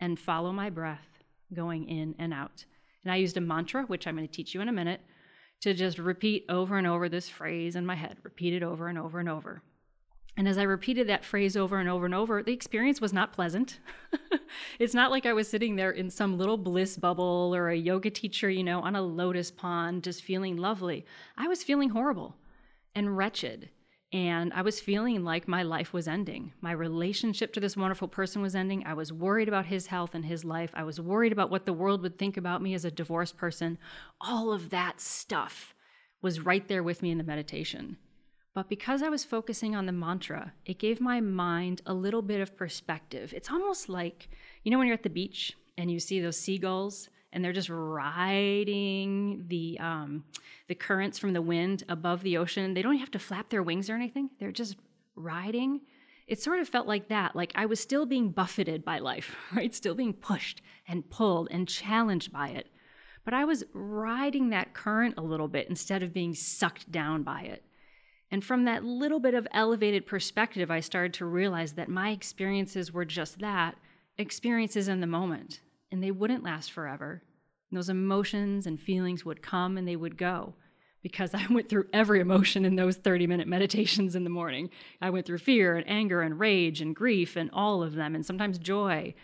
and 0.00 0.18
follow 0.18 0.52
my 0.52 0.70
breath 0.70 1.22
going 1.54 1.88
in 1.88 2.14
and 2.18 2.34
out. 2.34 2.64
And 3.04 3.12
I 3.12 3.16
used 3.16 3.36
a 3.36 3.40
mantra, 3.40 3.84
which 3.84 4.06
I'm 4.06 4.16
going 4.16 4.26
to 4.26 4.32
teach 4.32 4.54
you 4.54 4.60
in 4.60 4.68
a 4.68 4.72
minute, 4.72 5.00
to 5.60 5.74
just 5.74 5.98
repeat 5.98 6.44
over 6.48 6.78
and 6.78 6.86
over 6.86 7.08
this 7.08 7.28
phrase 7.28 7.76
in 7.76 7.86
my 7.86 7.94
head, 7.94 8.16
repeat 8.22 8.54
it 8.54 8.62
over 8.62 8.88
and 8.88 8.98
over 8.98 9.20
and 9.20 9.28
over. 9.28 9.62
And 10.36 10.48
as 10.48 10.58
I 10.58 10.62
repeated 10.62 11.08
that 11.08 11.24
phrase 11.24 11.56
over 11.56 11.78
and 11.78 11.88
over 11.88 12.06
and 12.06 12.14
over, 12.14 12.42
the 12.42 12.52
experience 12.52 13.00
was 13.00 13.12
not 13.12 13.32
pleasant. 13.32 13.78
it's 14.78 14.94
not 14.94 15.10
like 15.10 15.26
I 15.26 15.32
was 15.32 15.48
sitting 15.48 15.76
there 15.76 15.90
in 15.90 16.08
some 16.08 16.38
little 16.38 16.56
bliss 16.56 16.96
bubble 16.96 17.52
or 17.54 17.68
a 17.68 17.76
yoga 17.76 18.10
teacher, 18.10 18.48
you 18.48 18.64
know, 18.64 18.80
on 18.80 18.96
a 18.96 19.02
lotus 19.02 19.50
pond, 19.50 20.04
just 20.04 20.22
feeling 20.22 20.56
lovely. 20.56 21.04
I 21.36 21.48
was 21.48 21.62
feeling 21.62 21.90
horrible 21.90 22.36
and 22.94 23.16
wretched. 23.16 23.70
And 24.12 24.52
I 24.52 24.62
was 24.62 24.80
feeling 24.80 25.22
like 25.22 25.46
my 25.46 25.62
life 25.62 25.92
was 25.92 26.08
ending. 26.08 26.52
My 26.60 26.72
relationship 26.72 27.52
to 27.52 27.60
this 27.60 27.76
wonderful 27.76 28.08
person 28.08 28.42
was 28.42 28.56
ending. 28.56 28.84
I 28.84 28.94
was 28.94 29.12
worried 29.12 29.46
about 29.46 29.66
his 29.66 29.86
health 29.86 30.16
and 30.16 30.24
his 30.24 30.44
life. 30.44 30.70
I 30.74 30.82
was 30.82 31.00
worried 31.00 31.30
about 31.30 31.50
what 31.50 31.64
the 31.64 31.72
world 31.72 32.02
would 32.02 32.18
think 32.18 32.36
about 32.36 32.60
me 32.60 32.74
as 32.74 32.84
a 32.84 32.90
divorced 32.90 33.36
person. 33.36 33.78
All 34.20 34.52
of 34.52 34.70
that 34.70 35.00
stuff 35.00 35.74
was 36.22 36.40
right 36.40 36.66
there 36.66 36.82
with 36.82 37.02
me 37.02 37.12
in 37.12 37.18
the 37.18 37.24
meditation. 37.24 37.98
But 38.52 38.68
because 38.68 39.00
I 39.00 39.08
was 39.08 39.24
focusing 39.24 39.76
on 39.76 39.86
the 39.86 39.92
mantra, 39.92 40.54
it 40.66 40.80
gave 40.80 41.00
my 41.00 41.20
mind 41.20 41.82
a 41.86 41.94
little 41.94 42.22
bit 42.22 42.40
of 42.40 42.56
perspective. 42.56 43.32
It's 43.32 43.50
almost 43.50 43.88
like, 43.88 44.28
you 44.64 44.72
know, 44.72 44.78
when 44.78 44.88
you're 44.88 44.94
at 44.94 45.04
the 45.04 45.08
beach 45.08 45.56
and 45.78 45.88
you 45.88 46.00
see 46.00 46.20
those 46.20 46.36
seagulls 46.36 47.08
and 47.32 47.44
they're 47.44 47.52
just 47.52 47.70
riding 47.70 49.44
the 49.48 49.78
um, 49.80 50.24
the 50.68 50.74
currents 50.74 51.18
from 51.18 51.32
the 51.32 51.42
wind 51.42 51.84
above 51.88 52.22
the 52.22 52.36
ocean. 52.36 52.74
They 52.74 52.82
don't 52.82 52.98
have 52.98 53.10
to 53.12 53.18
flap 53.18 53.48
their 53.48 53.62
wings 53.62 53.88
or 53.88 53.94
anything. 53.94 54.30
They're 54.38 54.52
just 54.52 54.76
riding. 55.14 55.80
It 56.26 56.40
sort 56.40 56.60
of 56.60 56.68
felt 56.68 56.86
like 56.86 57.08
that, 57.08 57.34
like 57.34 57.52
I 57.54 57.66
was 57.66 57.80
still 57.80 58.06
being 58.06 58.30
buffeted 58.30 58.84
by 58.84 58.98
life, 58.98 59.34
right? 59.54 59.74
Still 59.74 59.94
being 59.94 60.12
pushed 60.12 60.62
and 60.86 61.08
pulled 61.10 61.48
and 61.50 61.68
challenged 61.68 62.32
by 62.32 62.50
it. 62.50 62.68
But 63.24 63.34
I 63.34 63.44
was 63.44 63.64
riding 63.74 64.50
that 64.50 64.72
current 64.72 65.14
a 65.18 65.22
little 65.22 65.48
bit 65.48 65.68
instead 65.68 66.02
of 66.02 66.12
being 66.12 66.34
sucked 66.34 66.90
down 66.90 67.22
by 67.22 67.42
it. 67.42 67.64
And 68.30 68.44
from 68.44 68.64
that 68.64 68.84
little 68.84 69.18
bit 69.18 69.34
of 69.34 69.46
elevated 69.50 70.06
perspective, 70.06 70.70
I 70.70 70.80
started 70.80 71.14
to 71.14 71.26
realize 71.26 71.74
that 71.74 71.88
my 71.88 72.10
experiences 72.10 72.92
were 72.92 73.04
just 73.04 73.40
that 73.40 73.76
experiences 74.18 74.88
in 74.88 75.00
the 75.00 75.06
moment, 75.06 75.60
and 75.90 76.02
they 76.02 76.10
wouldn't 76.10 76.44
last 76.44 76.72
forever. 76.72 77.22
And 77.70 77.76
those 77.76 77.88
emotions 77.88 78.66
and 78.66 78.80
feelings 78.80 79.24
would 79.24 79.42
come 79.42 79.76
and 79.76 79.86
they 79.86 79.96
would 79.96 80.16
go 80.16 80.54
because 81.02 81.34
I 81.34 81.46
went 81.50 81.68
through 81.68 81.88
every 81.92 82.20
emotion 82.20 82.64
in 82.64 82.76
those 82.76 82.96
30 82.96 83.26
minute 83.26 83.48
meditations 83.48 84.14
in 84.14 84.24
the 84.24 84.30
morning. 84.30 84.70
I 85.00 85.10
went 85.10 85.26
through 85.26 85.38
fear 85.38 85.76
and 85.76 85.88
anger 85.88 86.22
and 86.22 86.38
rage 86.38 86.80
and 86.80 86.94
grief 86.94 87.36
and 87.36 87.50
all 87.52 87.82
of 87.82 87.94
them, 87.94 88.14
and 88.14 88.24
sometimes 88.24 88.58
joy. 88.58 89.14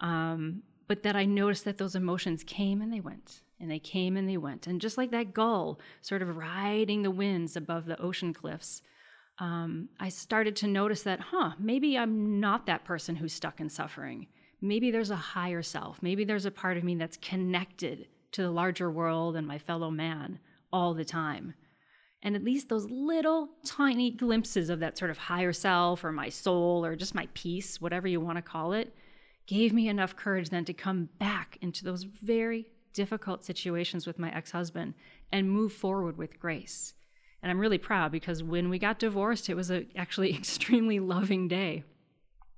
Um, 0.00 0.62
but 0.86 1.02
that 1.02 1.16
I 1.16 1.26
noticed 1.26 1.64
that 1.66 1.78
those 1.78 1.94
emotions 1.94 2.42
came 2.44 2.80
and 2.80 2.92
they 2.92 3.00
went 3.00 3.42
and 3.60 3.70
they 3.70 3.78
came 3.78 4.16
and 4.16 4.28
they 4.28 4.36
went. 4.36 4.66
And 4.66 4.80
just 4.80 4.96
like 4.96 5.10
that 5.10 5.34
gull 5.34 5.80
sort 6.00 6.22
of 6.22 6.36
riding 6.36 7.02
the 7.02 7.10
winds 7.10 7.56
above 7.56 7.84
the 7.84 8.00
ocean 8.00 8.32
cliffs, 8.32 8.80
um, 9.38 9.88
I 10.00 10.08
started 10.08 10.56
to 10.56 10.66
notice 10.66 11.02
that, 11.02 11.20
huh, 11.20 11.52
maybe 11.58 11.98
I'm 11.98 12.40
not 12.40 12.66
that 12.66 12.84
person 12.84 13.16
who's 13.16 13.32
stuck 13.32 13.60
in 13.60 13.68
suffering. 13.68 14.28
Maybe 14.60 14.90
there's 14.90 15.10
a 15.10 15.16
higher 15.16 15.62
self. 15.62 16.02
Maybe 16.02 16.24
there's 16.24 16.46
a 16.46 16.50
part 16.50 16.76
of 16.76 16.84
me 16.84 16.94
that's 16.96 17.16
connected 17.16 18.08
to 18.32 18.42
the 18.42 18.50
larger 18.50 18.90
world 18.90 19.36
and 19.36 19.46
my 19.46 19.58
fellow 19.58 19.90
man 19.90 20.38
all 20.72 20.94
the 20.94 21.04
time. 21.04 21.54
And 22.22 22.34
at 22.34 22.44
least 22.44 22.68
those 22.68 22.90
little 22.90 23.48
tiny 23.64 24.10
glimpses 24.10 24.70
of 24.70 24.80
that 24.80 24.98
sort 24.98 25.10
of 25.10 25.18
higher 25.18 25.52
self 25.52 26.02
or 26.02 26.10
my 26.10 26.28
soul 26.28 26.84
or 26.84 26.96
just 26.96 27.14
my 27.14 27.28
peace, 27.34 27.80
whatever 27.80 28.08
you 28.08 28.20
want 28.20 28.36
to 28.36 28.42
call 28.42 28.72
it, 28.72 28.92
gave 29.46 29.72
me 29.72 29.88
enough 29.88 30.16
courage 30.16 30.50
then 30.50 30.64
to 30.64 30.72
come 30.72 31.08
back 31.18 31.56
into 31.62 31.84
those 31.84 32.02
very 32.02 32.66
difficult 32.92 33.44
situations 33.44 34.06
with 34.06 34.18
my 34.18 34.34
ex 34.34 34.50
husband 34.50 34.94
and 35.30 35.50
move 35.50 35.72
forward 35.72 36.16
with 36.16 36.40
grace. 36.40 36.94
And 37.42 37.50
I'm 37.50 37.60
really 37.60 37.78
proud 37.78 38.10
because 38.10 38.42
when 38.42 38.68
we 38.68 38.80
got 38.80 38.98
divorced, 38.98 39.48
it 39.48 39.54
was 39.54 39.70
a 39.70 39.86
actually 39.96 40.34
extremely 40.36 40.98
loving 40.98 41.46
day. 41.46 41.84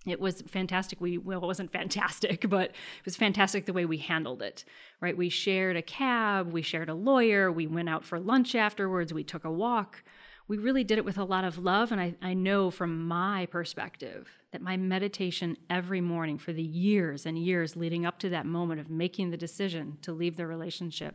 It 0.06 0.18
was 0.18 0.40
fantastic. 0.42 1.00
We 1.00 1.18
well, 1.18 1.42
it 1.42 1.46
wasn't 1.46 1.72
fantastic, 1.72 2.46
but 2.48 2.70
it 2.70 3.04
was 3.04 3.16
fantastic 3.16 3.66
the 3.66 3.72
way 3.72 3.84
we 3.84 3.98
handled 3.98 4.42
it. 4.42 4.64
Right? 5.00 5.16
We 5.16 5.28
shared 5.28 5.76
a 5.76 5.82
cab, 5.82 6.52
we 6.52 6.62
shared 6.62 6.88
a 6.88 6.94
lawyer, 6.94 7.52
we 7.52 7.66
went 7.66 7.88
out 7.88 8.04
for 8.04 8.18
lunch 8.18 8.54
afterwards, 8.54 9.12
we 9.12 9.24
took 9.24 9.44
a 9.44 9.50
walk 9.50 10.02
we 10.50 10.58
really 10.58 10.82
did 10.82 10.98
it 10.98 11.04
with 11.04 11.16
a 11.16 11.22
lot 11.22 11.44
of 11.44 11.58
love. 11.58 11.92
And 11.92 12.00
I, 12.00 12.16
I 12.20 12.34
know 12.34 12.72
from 12.72 13.06
my 13.06 13.46
perspective 13.46 14.28
that 14.50 14.60
my 14.60 14.76
meditation 14.76 15.56
every 15.70 16.00
morning 16.00 16.38
for 16.38 16.52
the 16.52 16.60
years 16.60 17.24
and 17.24 17.38
years 17.38 17.76
leading 17.76 18.04
up 18.04 18.18
to 18.18 18.30
that 18.30 18.46
moment 18.46 18.80
of 18.80 18.90
making 18.90 19.30
the 19.30 19.36
decision 19.36 19.98
to 20.02 20.12
leave 20.12 20.36
the 20.36 20.48
relationship 20.48 21.14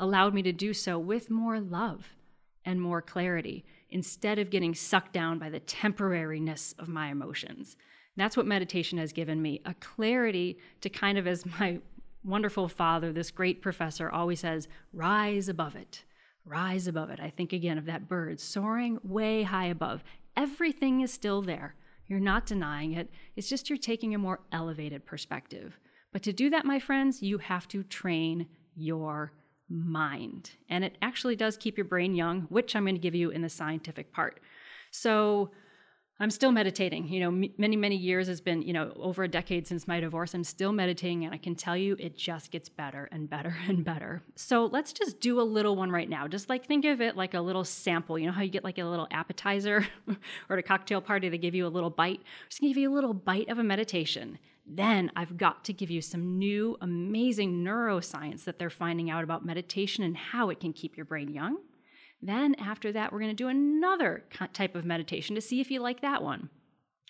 allowed 0.00 0.34
me 0.34 0.42
to 0.42 0.50
do 0.50 0.74
so 0.74 0.98
with 0.98 1.30
more 1.30 1.60
love 1.60 2.16
and 2.64 2.82
more 2.82 3.00
clarity 3.00 3.64
instead 3.90 4.40
of 4.40 4.50
getting 4.50 4.74
sucked 4.74 5.12
down 5.12 5.38
by 5.38 5.48
the 5.48 5.60
temporariness 5.60 6.76
of 6.76 6.88
my 6.88 7.06
emotions. 7.06 7.76
That's 8.16 8.36
what 8.36 8.46
meditation 8.46 8.98
has 8.98 9.12
given 9.12 9.42
me 9.42 9.60
a 9.64 9.74
clarity 9.74 10.58
to 10.80 10.88
kind 10.88 11.18
of, 11.18 11.26
as 11.26 11.44
my 11.60 11.80
wonderful 12.24 12.68
father, 12.68 13.12
this 13.12 13.30
great 13.30 13.62
professor, 13.62 14.10
always 14.10 14.40
says, 14.40 14.68
rise 14.92 15.48
above 15.48 15.76
it 15.76 16.04
rise 16.46 16.86
above 16.86 17.10
it. 17.10 17.20
I 17.20 17.30
think 17.30 17.52
again 17.52 17.76
of 17.76 17.86
that 17.86 18.08
bird 18.08 18.40
soaring 18.40 18.98
way 19.02 19.42
high 19.42 19.66
above. 19.66 20.02
Everything 20.36 21.00
is 21.00 21.12
still 21.12 21.42
there. 21.42 21.74
You're 22.06 22.20
not 22.20 22.46
denying 22.46 22.92
it. 22.92 23.10
It's 23.34 23.48
just 23.48 23.68
you're 23.68 23.78
taking 23.78 24.14
a 24.14 24.18
more 24.18 24.40
elevated 24.52 25.04
perspective. 25.04 25.78
But 26.12 26.22
to 26.22 26.32
do 26.32 26.48
that, 26.50 26.64
my 26.64 26.78
friends, 26.78 27.20
you 27.20 27.38
have 27.38 27.66
to 27.68 27.82
train 27.82 28.46
your 28.76 29.32
mind. 29.68 30.52
And 30.70 30.84
it 30.84 30.96
actually 31.02 31.34
does 31.34 31.56
keep 31.56 31.76
your 31.76 31.84
brain 31.84 32.14
young, 32.14 32.42
which 32.42 32.76
I'm 32.76 32.84
going 32.84 32.94
to 32.94 33.00
give 33.00 33.16
you 33.16 33.30
in 33.30 33.42
the 33.42 33.48
scientific 33.48 34.12
part. 34.12 34.38
So, 34.92 35.50
I'm 36.18 36.30
still 36.30 36.50
meditating. 36.50 37.08
You 37.08 37.20
know, 37.20 37.50
many, 37.58 37.76
many 37.76 37.96
years 37.96 38.26
has 38.28 38.40
been, 38.40 38.62
you 38.62 38.72
know, 38.72 38.90
over 38.96 39.24
a 39.24 39.28
decade 39.28 39.66
since 39.66 39.86
my 39.86 40.00
divorce. 40.00 40.32
I'm 40.32 40.44
still 40.44 40.72
meditating, 40.72 41.26
and 41.26 41.34
I 41.34 41.36
can 41.36 41.54
tell 41.54 41.76
you 41.76 41.94
it 41.98 42.16
just 42.16 42.50
gets 42.50 42.70
better 42.70 43.06
and 43.12 43.28
better 43.28 43.54
and 43.68 43.84
better. 43.84 44.22
So 44.34 44.64
let's 44.64 44.94
just 44.94 45.20
do 45.20 45.40
a 45.40 45.42
little 45.42 45.76
one 45.76 45.90
right 45.90 46.08
now. 46.08 46.26
Just 46.26 46.48
like 46.48 46.64
think 46.64 46.86
of 46.86 47.02
it 47.02 47.16
like 47.16 47.34
a 47.34 47.40
little 47.40 47.64
sample. 47.64 48.18
You 48.18 48.26
know 48.26 48.32
how 48.32 48.42
you 48.42 48.50
get 48.50 48.64
like 48.64 48.78
a 48.78 48.84
little 48.84 49.06
appetizer 49.10 49.86
or 50.48 50.56
at 50.56 50.58
a 50.58 50.62
cocktail 50.62 51.02
party, 51.02 51.28
they 51.28 51.38
give 51.38 51.54
you 51.54 51.66
a 51.66 51.68
little 51.68 51.90
bite? 51.90 52.20
I'm 52.20 52.48
just 52.48 52.62
give 52.62 52.78
you 52.78 52.90
a 52.90 52.94
little 52.94 53.14
bite 53.14 53.50
of 53.50 53.58
a 53.58 53.64
meditation. 53.64 54.38
Then 54.66 55.12
I've 55.14 55.36
got 55.36 55.64
to 55.66 55.72
give 55.72 55.90
you 55.90 56.00
some 56.00 56.38
new, 56.38 56.76
amazing 56.80 57.62
neuroscience 57.62 58.44
that 58.44 58.58
they're 58.58 58.70
finding 58.70 59.10
out 59.10 59.22
about 59.22 59.44
meditation 59.44 60.02
and 60.02 60.16
how 60.16 60.48
it 60.50 60.60
can 60.60 60.72
keep 60.72 60.96
your 60.96 61.06
brain 61.06 61.28
young 61.32 61.58
then, 62.22 62.54
after 62.56 62.92
that, 62.92 63.12
we're 63.12 63.20
going 63.20 63.30
to 63.30 63.34
do 63.34 63.48
another 63.48 64.24
type 64.52 64.74
of 64.74 64.84
meditation 64.84 65.34
to 65.34 65.40
see 65.40 65.60
if 65.60 65.70
you 65.70 65.80
like 65.80 66.00
that 66.00 66.22
one. 66.22 66.48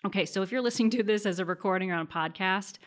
Okay, 0.05 0.27
so 0.27 0.43
if 0.43 0.53
you're 0.53 0.61
listening 0.61 0.91
to 0.91 1.03
this 1.03 1.27
as 1.27 1.39
a 1.39 1.45
recording 1.45 1.91
or 1.91 1.95
on 1.95 2.01
a 2.01 2.07
podcast, 2.07 2.79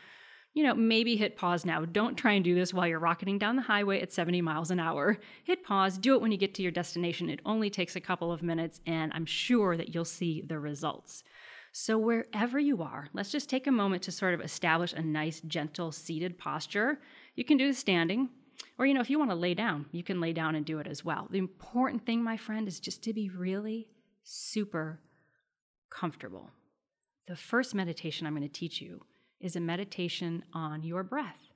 you 0.54 0.64
know, 0.64 0.74
maybe 0.74 1.16
hit 1.16 1.38
pause 1.38 1.66
now. 1.66 1.86
Don't 1.86 2.16
try 2.16 2.34
and 2.34 2.44
do 2.44 2.56
this 2.56 2.74
while 2.74 2.88
you're 2.88 3.00
rocketing 3.00 3.38
down 3.38 3.56
the 3.56 3.62
highway 3.62 4.02
at 4.02 4.12
70 4.12 4.42
miles 4.42 4.72
an 4.72 4.80
hour. 4.80 5.18
Hit 5.44 5.64
pause, 5.64 5.98
do 5.98 6.16
it 6.16 6.22
when 6.22 6.32
you 6.32 6.38
get 6.38 6.54
to 6.56 6.62
your 6.62 6.72
destination. 6.72 7.30
It 7.30 7.40
only 7.46 7.70
takes 7.70 7.96
a 7.96 8.02
couple 8.02 8.32
of 8.32 8.44
minutes, 8.44 8.82
and 8.86 9.12
I'm 9.14 9.26
sure 9.26 9.78
that 9.78 9.94
you'll 9.94 10.06
see 10.06 10.42
the 10.42 10.60
results. 10.60 11.24
So, 11.72 12.00
wherever 12.00 12.58
you 12.58 12.82
are, 12.82 13.10
let's 13.14 13.32
just 13.32 13.50
take 13.50 13.68
a 13.68 13.72
moment 13.72 14.02
to 14.04 14.12
sort 14.12 14.34
of 14.34 14.42
establish 14.42 14.92
a 14.94 15.04
nice, 15.04 15.40
gentle, 15.42 15.92
seated 15.92 16.40
posture. 16.40 17.00
You 17.36 17.46
can 17.46 17.58
do 17.58 17.68
the 17.68 17.76
standing, 17.76 18.30
or, 18.78 18.86
you 18.86 18.94
know, 18.94 19.02
if 19.02 19.10
you 19.10 19.20
want 19.20 19.32
to 19.32 19.36
lay 19.36 19.54
down, 19.54 19.88
you 19.92 20.04
can 20.04 20.22
lay 20.22 20.32
down 20.32 20.56
and 20.56 20.66
do 20.66 20.80
it 20.80 20.88
as 20.88 21.04
well. 21.04 21.28
The 21.30 21.38
important 21.38 22.06
thing, 22.06 22.24
my 22.24 22.38
friend, 22.38 22.68
is 22.68 22.80
just 22.80 23.04
to 23.04 23.14
be 23.14 23.30
really 23.30 23.90
super 24.24 25.02
comfortable. 25.90 26.52
The 27.28 27.36
first 27.36 27.76
meditation 27.76 28.26
I'm 28.26 28.36
going 28.36 28.48
to 28.48 28.50
teach 28.50 28.82
you 28.82 29.02
is 29.42 29.56
a 29.56 29.60
meditation 29.60 30.44
on 30.54 30.84
your 30.84 31.04
breath. 31.04 31.50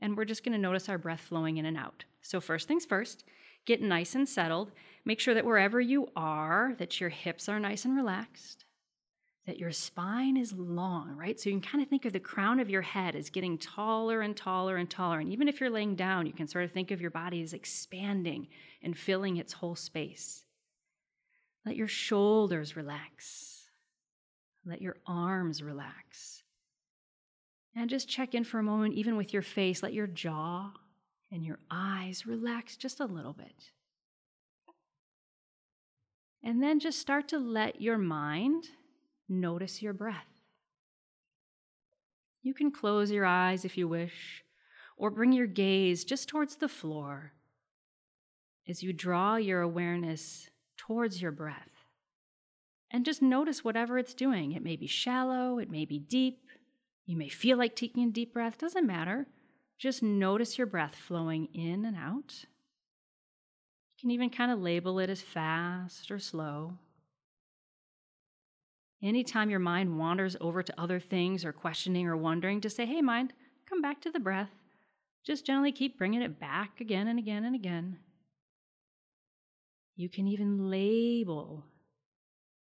And 0.00 0.14
we're 0.16 0.26
just 0.26 0.44
going 0.44 0.52
to 0.52 0.58
notice 0.58 0.88
our 0.90 0.98
breath 0.98 1.20
flowing 1.20 1.56
in 1.56 1.64
and 1.64 1.76
out. 1.76 2.04
So, 2.20 2.38
first 2.38 2.68
things 2.68 2.84
first, 2.84 3.24
get 3.64 3.80
nice 3.80 4.14
and 4.14 4.28
settled. 4.28 4.72
Make 5.06 5.20
sure 5.20 5.32
that 5.32 5.46
wherever 5.46 5.80
you 5.80 6.08
are, 6.14 6.74
that 6.78 7.00
your 7.00 7.08
hips 7.08 7.48
are 7.48 7.58
nice 7.58 7.86
and 7.86 7.96
relaxed 7.96 8.65
that 9.46 9.58
your 9.58 9.70
spine 9.70 10.36
is 10.36 10.52
long, 10.52 11.16
right? 11.16 11.38
So 11.38 11.48
you 11.48 11.60
can 11.60 11.70
kind 11.70 11.82
of 11.82 11.88
think 11.88 12.04
of 12.04 12.12
the 12.12 12.20
crown 12.20 12.58
of 12.58 12.68
your 12.68 12.82
head 12.82 13.14
as 13.14 13.30
getting 13.30 13.58
taller 13.58 14.20
and 14.20 14.36
taller 14.36 14.76
and 14.76 14.90
taller. 14.90 15.20
And 15.20 15.32
even 15.32 15.46
if 15.46 15.60
you're 15.60 15.70
laying 15.70 15.94
down, 15.94 16.26
you 16.26 16.32
can 16.32 16.48
sort 16.48 16.64
of 16.64 16.72
think 16.72 16.90
of 16.90 17.00
your 17.00 17.12
body 17.12 17.42
as 17.42 17.52
expanding 17.52 18.48
and 18.82 18.98
filling 18.98 19.36
its 19.36 19.52
whole 19.52 19.76
space. 19.76 20.44
Let 21.64 21.76
your 21.76 21.86
shoulders 21.86 22.76
relax. 22.76 23.70
Let 24.64 24.82
your 24.82 24.96
arms 25.06 25.62
relax. 25.62 26.42
And 27.76 27.88
just 27.88 28.08
check 28.08 28.34
in 28.34 28.42
for 28.42 28.58
a 28.58 28.64
moment, 28.64 28.94
even 28.94 29.16
with 29.16 29.32
your 29.32 29.42
face. 29.42 29.82
Let 29.82 29.92
your 29.92 30.08
jaw 30.08 30.72
and 31.30 31.44
your 31.44 31.58
eyes 31.70 32.26
relax 32.26 32.76
just 32.76 32.98
a 32.98 33.04
little 33.04 33.32
bit. 33.32 33.70
And 36.42 36.60
then 36.62 36.80
just 36.80 36.98
start 36.98 37.28
to 37.28 37.38
let 37.38 37.80
your 37.80 37.98
mind 37.98 38.64
notice 39.28 39.82
your 39.82 39.92
breath. 39.92 40.26
You 42.42 42.54
can 42.54 42.70
close 42.70 43.10
your 43.10 43.26
eyes 43.26 43.64
if 43.64 43.76
you 43.76 43.88
wish, 43.88 44.44
or 44.96 45.10
bring 45.10 45.32
your 45.32 45.46
gaze 45.46 46.04
just 46.04 46.28
towards 46.28 46.56
the 46.56 46.68
floor 46.68 47.32
as 48.68 48.82
you 48.82 48.92
draw 48.92 49.36
your 49.36 49.60
awareness 49.60 50.50
towards 50.76 51.20
your 51.20 51.32
breath. 51.32 51.70
And 52.90 53.04
just 53.04 53.20
notice 53.20 53.64
whatever 53.64 53.98
it's 53.98 54.14
doing. 54.14 54.52
It 54.52 54.62
may 54.62 54.76
be 54.76 54.86
shallow, 54.86 55.58
it 55.58 55.70
may 55.70 55.84
be 55.84 55.98
deep, 55.98 56.46
you 57.06 57.16
may 57.16 57.28
feel 57.28 57.56
like 57.56 57.76
taking 57.76 58.04
a 58.04 58.10
deep 58.10 58.32
breath, 58.32 58.58
doesn't 58.58 58.86
matter. 58.86 59.26
Just 59.78 60.02
notice 60.02 60.58
your 60.58 60.66
breath 60.66 60.94
flowing 60.94 61.48
in 61.54 61.84
and 61.84 61.96
out. 61.96 62.34
You 63.96 64.00
can 64.00 64.10
even 64.10 64.30
kind 64.30 64.50
of 64.50 64.60
label 64.60 64.98
it 64.98 65.08
as 65.08 65.20
fast 65.20 66.10
or 66.10 66.18
slow. 66.18 66.78
Anytime 69.02 69.50
your 69.50 69.60
mind 69.60 69.98
wanders 69.98 70.36
over 70.40 70.62
to 70.62 70.80
other 70.80 70.98
things 70.98 71.44
or 71.44 71.52
questioning 71.52 72.06
or 72.06 72.16
wondering, 72.16 72.60
just 72.60 72.76
say, 72.76 72.86
hey, 72.86 73.02
mind, 73.02 73.32
come 73.68 73.82
back 73.82 74.00
to 74.02 74.10
the 74.10 74.20
breath. 74.20 74.50
Just 75.24 75.44
gently 75.44 75.72
keep 75.72 75.98
bringing 75.98 76.22
it 76.22 76.40
back 76.40 76.80
again 76.80 77.08
and 77.08 77.18
again 77.18 77.44
and 77.44 77.54
again. 77.54 77.98
You 79.96 80.08
can 80.08 80.26
even 80.28 80.70
label 80.70 81.64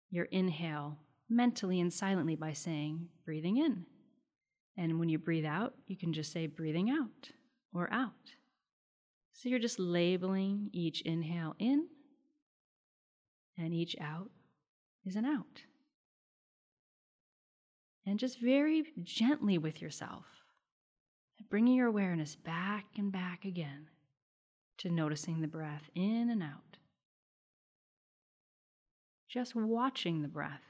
your 0.09 0.25
inhale 0.25 0.97
mentally 1.29 1.79
and 1.79 1.91
silently 1.91 2.35
by 2.35 2.53
saying, 2.53 3.07
breathing 3.25 3.57
in. 3.57 3.85
And 4.77 4.99
when 4.99 5.09
you 5.09 5.17
breathe 5.17 5.45
out, 5.45 5.73
you 5.87 5.97
can 5.97 6.13
just 6.13 6.31
say, 6.31 6.47
breathing 6.47 6.89
out 6.89 7.31
or 7.73 7.91
out. 7.91 8.11
So 9.33 9.49
you're 9.49 9.59
just 9.59 9.79
labeling 9.79 10.69
each 10.71 11.01
inhale 11.01 11.55
in, 11.57 11.87
and 13.57 13.73
each 13.73 13.95
out 13.99 14.29
is 15.05 15.15
an 15.15 15.25
out 15.25 15.63
and 18.05 18.19
just 18.19 18.39
very 18.39 18.83
gently 19.03 19.57
with 19.57 19.81
yourself, 19.81 20.25
bringing 21.49 21.75
your 21.75 21.87
awareness 21.87 22.35
back 22.35 22.85
and 22.97 23.11
back 23.11 23.45
again 23.45 23.87
to 24.77 24.89
noticing 24.89 25.41
the 25.41 25.47
breath 25.47 25.89
in 25.95 26.29
and 26.29 26.41
out. 26.41 26.77
Just 29.27 29.55
watching 29.55 30.21
the 30.21 30.27
breath. 30.27 30.61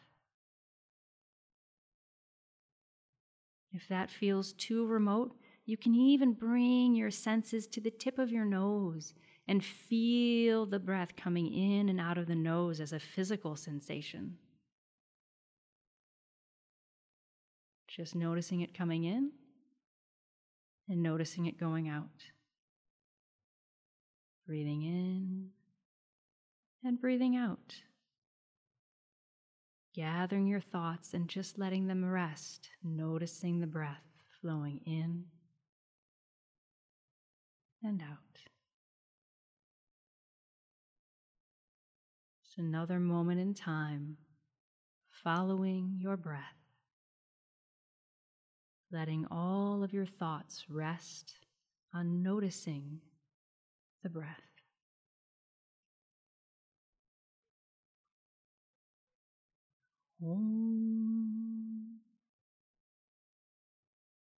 If 3.74 3.88
that 3.88 4.12
feels 4.12 4.54
too 4.54 4.86
remote, 4.86 5.34
you 5.66 5.78
can 5.78 5.96
even 5.96 6.34
bring 6.34 6.94
your 6.94 7.12
senses 7.12 7.68
to 7.68 7.80
the 7.80 7.92
tip 7.92 8.20
of 8.20 8.32
your 8.32 8.46
nose 8.46 9.14
and 9.48 9.64
feel 9.64 10.66
the 10.66 10.80
breath 10.80 11.16
coming 11.16 11.52
in 11.52 11.90
and 11.90 12.00
out 12.00 12.18
of 12.18 12.28
the 12.28 12.36
nose 12.36 12.80
as 12.80 12.94
a 12.94 13.00
physical 13.00 13.56
sensation. 13.56 14.38
Just 17.96 18.16
noticing 18.16 18.62
it 18.62 18.74
coming 18.74 19.04
in 19.04 19.32
and 20.88 21.04
noticing 21.04 21.46
it 21.46 21.60
going 21.60 21.90
out. 21.90 22.24
Breathing 24.48 24.84
in 24.84 25.50
and 26.86 27.02
breathing 27.02 27.36
out. 27.36 27.76
Gathering 29.94 30.48
your 30.48 30.62
thoughts 30.62 31.14
and 31.14 31.28
just 31.28 31.60
letting 31.60 31.88
them 31.88 32.06
rest, 32.06 32.70
noticing 32.82 33.60
the 33.60 33.68
breath 33.68 34.08
flowing 34.42 34.80
in 34.86 35.26
and 37.84 38.02
out. 38.02 38.40
Just 42.46 42.58
another 42.58 43.00
moment 43.00 43.42
in 43.42 43.54
time, 43.54 44.16
following 45.12 45.98
your 46.00 46.16
breath 46.16 46.61
letting 48.92 49.26
all 49.32 49.84
of 49.84 49.94
your 49.94 50.06
thoughts 50.06 50.66
rest 50.70 51.36
on 51.94 52.22
noticing 52.22 53.00
the 54.04 54.10
breath. 54.10 54.42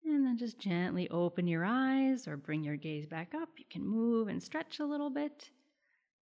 And 0.04 0.26
then 0.26 0.36
just 0.38 0.58
gently 0.58 1.08
open 1.10 1.46
your 1.46 1.64
eyes 1.64 2.28
or 2.28 2.36
bring 2.36 2.62
your 2.62 2.76
gaze 2.76 3.06
back 3.06 3.34
up. 3.34 3.48
You 3.56 3.64
can 3.70 3.84
move 3.84 4.28
and 4.28 4.42
stretch 4.42 4.78
a 4.78 4.84
little 4.84 5.10
bit. 5.10 5.50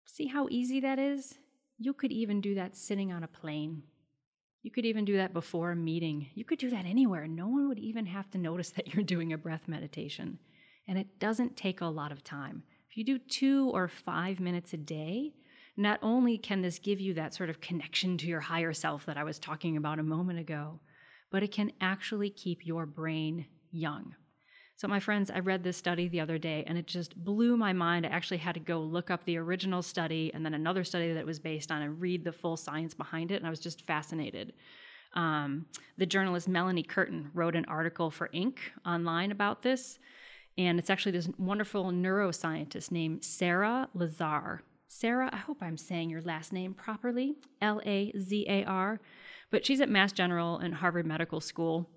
See 0.06 0.28
how 0.28 0.48
easy 0.50 0.80
that 0.82 1.00
is? 1.00 1.38
You 1.78 1.94
could 1.94 2.12
even 2.12 2.42
do 2.42 2.56
that 2.56 2.76
sitting 2.76 3.14
on 3.14 3.24
a 3.24 3.28
plane. 3.28 3.84
You 4.64 4.72
could 4.72 4.86
even 4.86 5.06
do 5.06 5.18
that 5.18 5.34
before 5.34 5.72
a 5.72 5.76
meeting. 5.76 6.30
You 6.34 6.44
could 6.44 6.60
do 6.60 6.70
that 6.70 6.86
anywhere. 6.86 7.28
No 7.28 7.48
one 7.48 7.68
would 7.70 7.80
even 7.80 8.06
have 8.08 8.30
to 8.32 8.38
notice 8.38 8.70
that 8.76 8.94
you're 8.94 9.04
doing 9.04 9.34
a 9.34 9.38
breath 9.38 9.68
meditation. 9.68 10.40
And 10.88 10.98
it 10.98 11.20
doesn't 11.20 11.58
take 11.58 11.82
a 11.82 11.86
lot 11.86 12.12
of 12.12 12.24
time. 12.24 12.64
If 12.90 12.98
you 12.98 13.04
do 13.04 13.20
two 13.20 13.70
or 13.74 13.88
five 13.88 14.40
minutes 14.40 14.74
a 14.74 14.78
day, 14.78 15.34
not 15.76 16.00
only 16.02 16.38
can 16.38 16.62
this 16.62 16.80
give 16.80 17.00
you 17.00 17.14
that 17.14 17.34
sort 17.34 17.50
of 17.50 17.62
connection 17.62 18.18
to 18.18 18.28
your 18.28 18.40
higher 18.40 18.74
self 18.74 19.06
that 19.06 19.18
I 19.18 19.24
was 19.24 19.38
talking 19.38 19.78
about 19.78 20.00
a 20.00 20.04
moment 20.04 20.40
ago, 20.40 20.80
but 21.30 21.44
it 21.44 21.52
can 21.52 21.72
actually 21.82 22.30
keep 22.30 22.66
your 22.66 22.86
brain 22.86 23.46
young. 23.72 24.16
So, 24.78 24.88
my 24.88 25.00
friends, 25.00 25.32
I 25.32 25.40
read 25.40 25.64
this 25.64 25.76
study 25.76 26.08
the 26.08 26.20
other 26.20 26.38
day 26.38 26.64
and 26.68 26.78
it 26.78 26.86
just 26.86 27.16
blew 27.16 27.58
my 27.58 27.74
mind. 27.74 28.06
I 28.06 28.10
actually 28.10 28.38
had 28.38 28.54
to 28.54 28.60
go 28.60 28.80
look 28.80 29.10
up 29.10 29.26
the 29.26 29.38
original 29.38 29.82
study 29.82 30.30
and 30.36 30.46
then 30.46 30.54
another 30.54 30.84
study 30.84 31.14
that 31.14 31.26
was 31.26 31.40
based 31.40 31.72
on 31.72 31.82
and 31.82 32.00
read 32.00 32.24
the 32.24 32.32
full 32.32 32.56
science 32.56 32.94
behind 32.94 33.32
it. 33.32 33.38
And 33.38 33.48
I 33.48 33.50
was 33.50 33.60
just 33.60 33.82
fascinated. 33.82 34.54
Um, 35.16 35.66
the 35.98 36.06
journalist 36.06 36.48
Melanie 36.48 36.84
Curtin 36.84 37.32
wrote 37.34 37.56
an 37.56 37.66
article 37.66 38.12
for 38.12 38.30
Inc. 38.36 38.60
online 38.86 39.32
about 39.32 39.64
this. 39.64 39.98
And 40.60 40.78
it's 40.78 40.92
actually 40.92 41.14
this 41.14 41.30
wonderful 41.40 41.86
neuroscientist 41.86 42.92
named 42.92 43.24
Sarah 43.24 43.90
Lazar. 43.96 44.62
Sarah, 44.88 45.32
I 45.34 45.38
hope 45.38 45.58
I'm 45.60 45.78
saying 45.78 46.12
your 46.12 46.22
last 46.22 46.54
name 46.54 46.76
properly 46.76 47.36
L 47.64 47.82
A 47.84 48.14
Z 48.16 48.46
A 48.48 48.64
R. 48.66 49.00
But 49.50 49.66
she's 49.66 49.82
at 49.82 49.90
Mass 49.90 50.12
General 50.12 50.60
and 50.60 50.76
Harvard 50.76 51.08
Medical 51.08 51.42
School. 51.42 51.90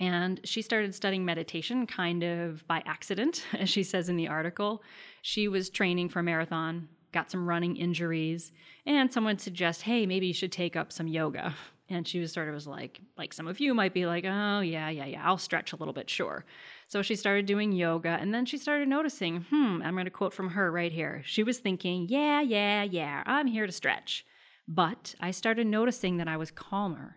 And 0.00 0.40
she 0.44 0.62
started 0.62 0.94
studying 0.94 1.24
meditation 1.24 1.86
kind 1.86 2.22
of 2.22 2.66
by 2.66 2.82
accident, 2.86 3.44
as 3.58 3.68
she 3.68 3.82
says 3.82 4.08
in 4.08 4.16
the 4.16 4.28
article. 4.28 4.82
She 5.22 5.48
was 5.48 5.70
training 5.70 6.08
for 6.08 6.20
a 6.20 6.24
marathon, 6.24 6.88
got 7.12 7.30
some 7.30 7.48
running 7.48 7.76
injuries, 7.76 8.52
and 8.86 9.12
someone 9.12 9.38
suggests, 9.38 9.82
hey, 9.82 10.06
maybe 10.06 10.26
you 10.26 10.34
should 10.34 10.52
take 10.52 10.76
up 10.76 10.92
some 10.92 11.06
yoga. 11.06 11.54
And 11.88 12.08
she 12.08 12.20
was 12.20 12.32
sort 12.32 12.48
of 12.48 12.54
was 12.54 12.66
like, 12.66 13.00
like 13.18 13.34
some 13.34 13.46
of 13.46 13.60
you 13.60 13.74
might 13.74 13.92
be 13.92 14.06
like, 14.06 14.24
oh, 14.24 14.60
yeah, 14.60 14.88
yeah, 14.88 15.04
yeah, 15.04 15.22
I'll 15.24 15.36
stretch 15.36 15.72
a 15.72 15.76
little 15.76 15.92
bit, 15.92 16.08
sure. 16.08 16.46
So 16.88 17.02
she 17.02 17.16
started 17.16 17.44
doing 17.44 17.70
yoga, 17.70 18.16
and 18.20 18.32
then 18.32 18.46
she 18.46 18.56
started 18.56 18.88
noticing, 18.88 19.42
hmm, 19.50 19.82
I'm 19.84 19.94
going 19.94 20.06
to 20.06 20.10
quote 20.10 20.32
from 20.32 20.50
her 20.50 20.72
right 20.72 20.92
here. 20.92 21.22
She 21.26 21.42
was 21.42 21.58
thinking, 21.58 22.06
yeah, 22.08 22.40
yeah, 22.40 22.82
yeah, 22.82 23.22
I'm 23.26 23.46
here 23.46 23.66
to 23.66 23.72
stretch. 23.72 24.24
But 24.66 25.14
I 25.20 25.32
started 25.32 25.66
noticing 25.66 26.16
that 26.16 26.28
I 26.28 26.38
was 26.38 26.50
calmer. 26.50 27.16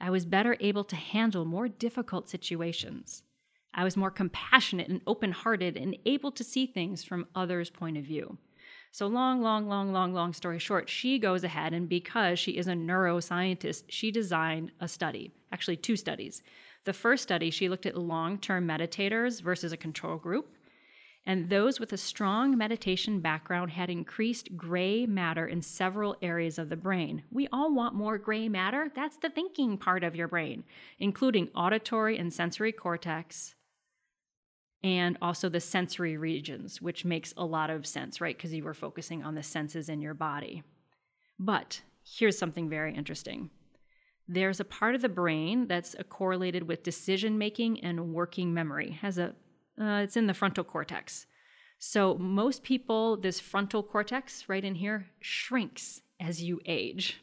I 0.00 0.10
was 0.10 0.24
better 0.24 0.56
able 0.60 0.84
to 0.84 0.96
handle 0.96 1.44
more 1.44 1.68
difficult 1.68 2.28
situations. 2.28 3.22
I 3.74 3.84
was 3.84 3.96
more 3.96 4.10
compassionate 4.10 4.88
and 4.88 5.00
open 5.06 5.32
hearted 5.32 5.76
and 5.76 5.96
able 6.06 6.32
to 6.32 6.44
see 6.44 6.66
things 6.66 7.04
from 7.04 7.26
others' 7.34 7.70
point 7.70 7.96
of 7.96 8.04
view. 8.04 8.38
So, 8.90 9.06
long, 9.06 9.42
long, 9.42 9.68
long, 9.68 9.92
long, 9.92 10.14
long 10.14 10.32
story 10.32 10.58
short, 10.58 10.88
she 10.88 11.18
goes 11.18 11.44
ahead 11.44 11.74
and 11.74 11.88
because 11.88 12.38
she 12.38 12.52
is 12.52 12.68
a 12.68 12.72
neuroscientist, 12.72 13.84
she 13.88 14.10
designed 14.10 14.72
a 14.80 14.88
study, 14.88 15.32
actually, 15.52 15.76
two 15.76 15.96
studies. 15.96 16.42
The 16.84 16.92
first 16.92 17.22
study, 17.22 17.50
she 17.50 17.68
looked 17.68 17.86
at 17.86 17.98
long 17.98 18.38
term 18.38 18.66
meditators 18.66 19.42
versus 19.42 19.72
a 19.72 19.76
control 19.76 20.16
group. 20.16 20.54
And 21.28 21.50
those 21.50 21.78
with 21.78 21.92
a 21.92 21.98
strong 21.98 22.56
meditation 22.56 23.20
background 23.20 23.72
had 23.72 23.90
increased 23.90 24.56
gray 24.56 25.04
matter 25.04 25.46
in 25.46 25.60
several 25.60 26.16
areas 26.22 26.58
of 26.58 26.70
the 26.70 26.76
brain. 26.76 27.22
We 27.30 27.48
all 27.52 27.74
want 27.74 27.94
more 27.94 28.16
gray 28.16 28.48
matter. 28.48 28.90
That's 28.94 29.18
the 29.18 29.28
thinking 29.28 29.76
part 29.76 30.04
of 30.04 30.16
your 30.16 30.26
brain, 30.26 30.64
including 30.98 31.50
auditory 31.54 32.16
and 32.16 32.32
sensory 32.32 32.72
cortex, 32.72 33.54
and 34.82 35.18
also 35.20 35.50
the 35.50 35.60
sensory 35.60 36.16
regions, 36.16 36.80
which 36.80 37.04
makes 37.04 37.34
a 37.36 37.44
lot 37.44 37.68
of 37.68 37.86
sense, 37.86 38.22
right? 38.22 38.34
Because 38.34 38.54
you 38.54 38.64
were 38.64 38.72
focusing 38.72 39.22
on 39.22 39.34
the 39.34 39.42
senses 39.42 39.90
in 39.90 40.00
your 40.00 40.14
body. 40.14 40.62
But 41.38 41.82
here's 42.02 42.38
something 42.38 42.70
very 42.70 42.94
interesting 42.94 43.50
there's 44.30 44.60
a 44.60 44.64
part 44.64 44.94
of 44.94 45.02
the 45.02 45.08
brain 45.08 45.66
that's 45.66 45.94
correlated 46.08 46.68
with 46.68 46.82
decision 46.82 47.36
making 47.38 47.80
and 47.80 48.14
working 48.14 48.52
memory 48.52 48.92
has 49.02 49.18
a 49.18 49.34
uh, 49.80 50.00
it's 50.02 50.16
in 50.16 50.26
the 50.26 50.34
frontal 50.34 50.64
cortex 50.64 51.26
so 51.78 52.16
most 52.18 52.62
people 52.62 53.16
this 53.16 53.40
frontal 53.40 53.82
cortex 53.82 54.48
right 54.48 54.64
in 54.64 54.74
here 54.74 55.06
shrinks 55.20 56.02
as 56.20 56.42
you 56.42 56.60
age 56.66 57.20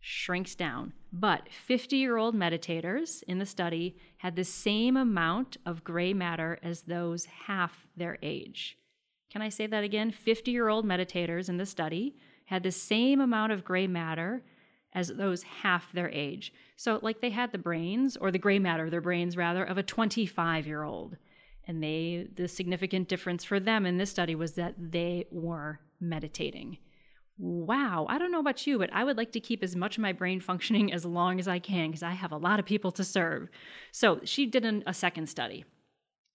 shrinks 0.00 0.54
down. 0.54 0.92
But 1.12 1.48
50 1.50 1.96
year 1.96 2.16
old 2.16 2.34
meditators 2.34 3.22
in 3.24 3.38
the 3.38 3.46
study 3.46 3.96
had 4.18 4.36
the 4.36 4.44
same 4.44 4.96
amount 4.96 5.56
of 5.66 5.84
gray 5.84 6.12
matter 6.12 6.58
as 6.62 6.82
those 6.82 7.24
half 7.24 7.86
their 7.96 8.18
age. 8.22 8.76
Can 9.30 9.42
I 9.42 9.48
say 9.48 9.66
that 9.66 9.84
again? 9.84 10.10
50 10.10 10.50
year 10.50 10.68
old 10.68 10.86
meditators 10.86 11.48
in 11.48 11.56
the 11.56 11.66
study 11.66 12.16
had 12.46 12.62
the 12.62 12.72
same 12.72 13.20
amount 13.20 13.52
of 13.52 13.64
gray 13.64 13.86
matter 13.86 14.42
as 14.94 15.08
those 15.08 15.42
half 15.42 15.92
their 15.92 16.08
age. 16.10 16.52
So, 16.76 16.98
like 17.02 17.20
they 17.20 17.30
had 17.30 17.52
the 17.52 17.58
brains, 17.58 18.16
or 18.16 18.30
the 18.30 18.38
gray 18.38 18.58
matter, 18.58 18.88
their 18.88 19.02
brains 19.02 19.36
rather, 19.36 19.62
of 19.62 19.76
a 19.76 19.82
25 19.82 20.66
year 20.66 20.82
old. 20.82 21.16
And 21.68 21.82
they, 21.82 22.26
the 22.34 22.48
significant 22.48 23.08
difference 23.08 23.44
for 23.44 23.60
them 23.60 23.86
in 23.86 23.98
this 23.98 24.10
study 24.10 24.34
was 24.34 24.54
that 24.54 24.74
they 24.78 25.26
were 25.30 25.80
meditating 26.00 26.78
wow, 27.38 28.04
I 28.08 28.18
don't 28.18 28.32
know 28.32 28.40
about 28.40 28.66
you, 28.66 28.78
but 28.78 28.92
I 28.92 29.04
would 29.04 29.16
like 29.16 29.32
to 29.32 29.40
keep 29.40 29.62
as 29.62 29.76
much 29.76 29.96
of 29.96 30.02
my 30.02 30.12
brain 30.12 30.40
functioning 30.40 30.92
as 30.92 31.04
long 31.04 31.38
as 31.38 31.46
I 31.46 31.58
can 31.58 31.88
because 31.88 32.02
I 32.02 32.12
have 32.12 32.32
a 32.32 32.36
lot 32.36 32.58
of 32.58 32.66
people 32.66 32.90
to 32.92 33.04
serve. 33.04 33.48
So 33.92 34.20
she 34.24 34.46
did 34.46 34.64
an, 34.64 34.82
a 34.86 34.94
second 34.94 35.28
study. 35.28 35.64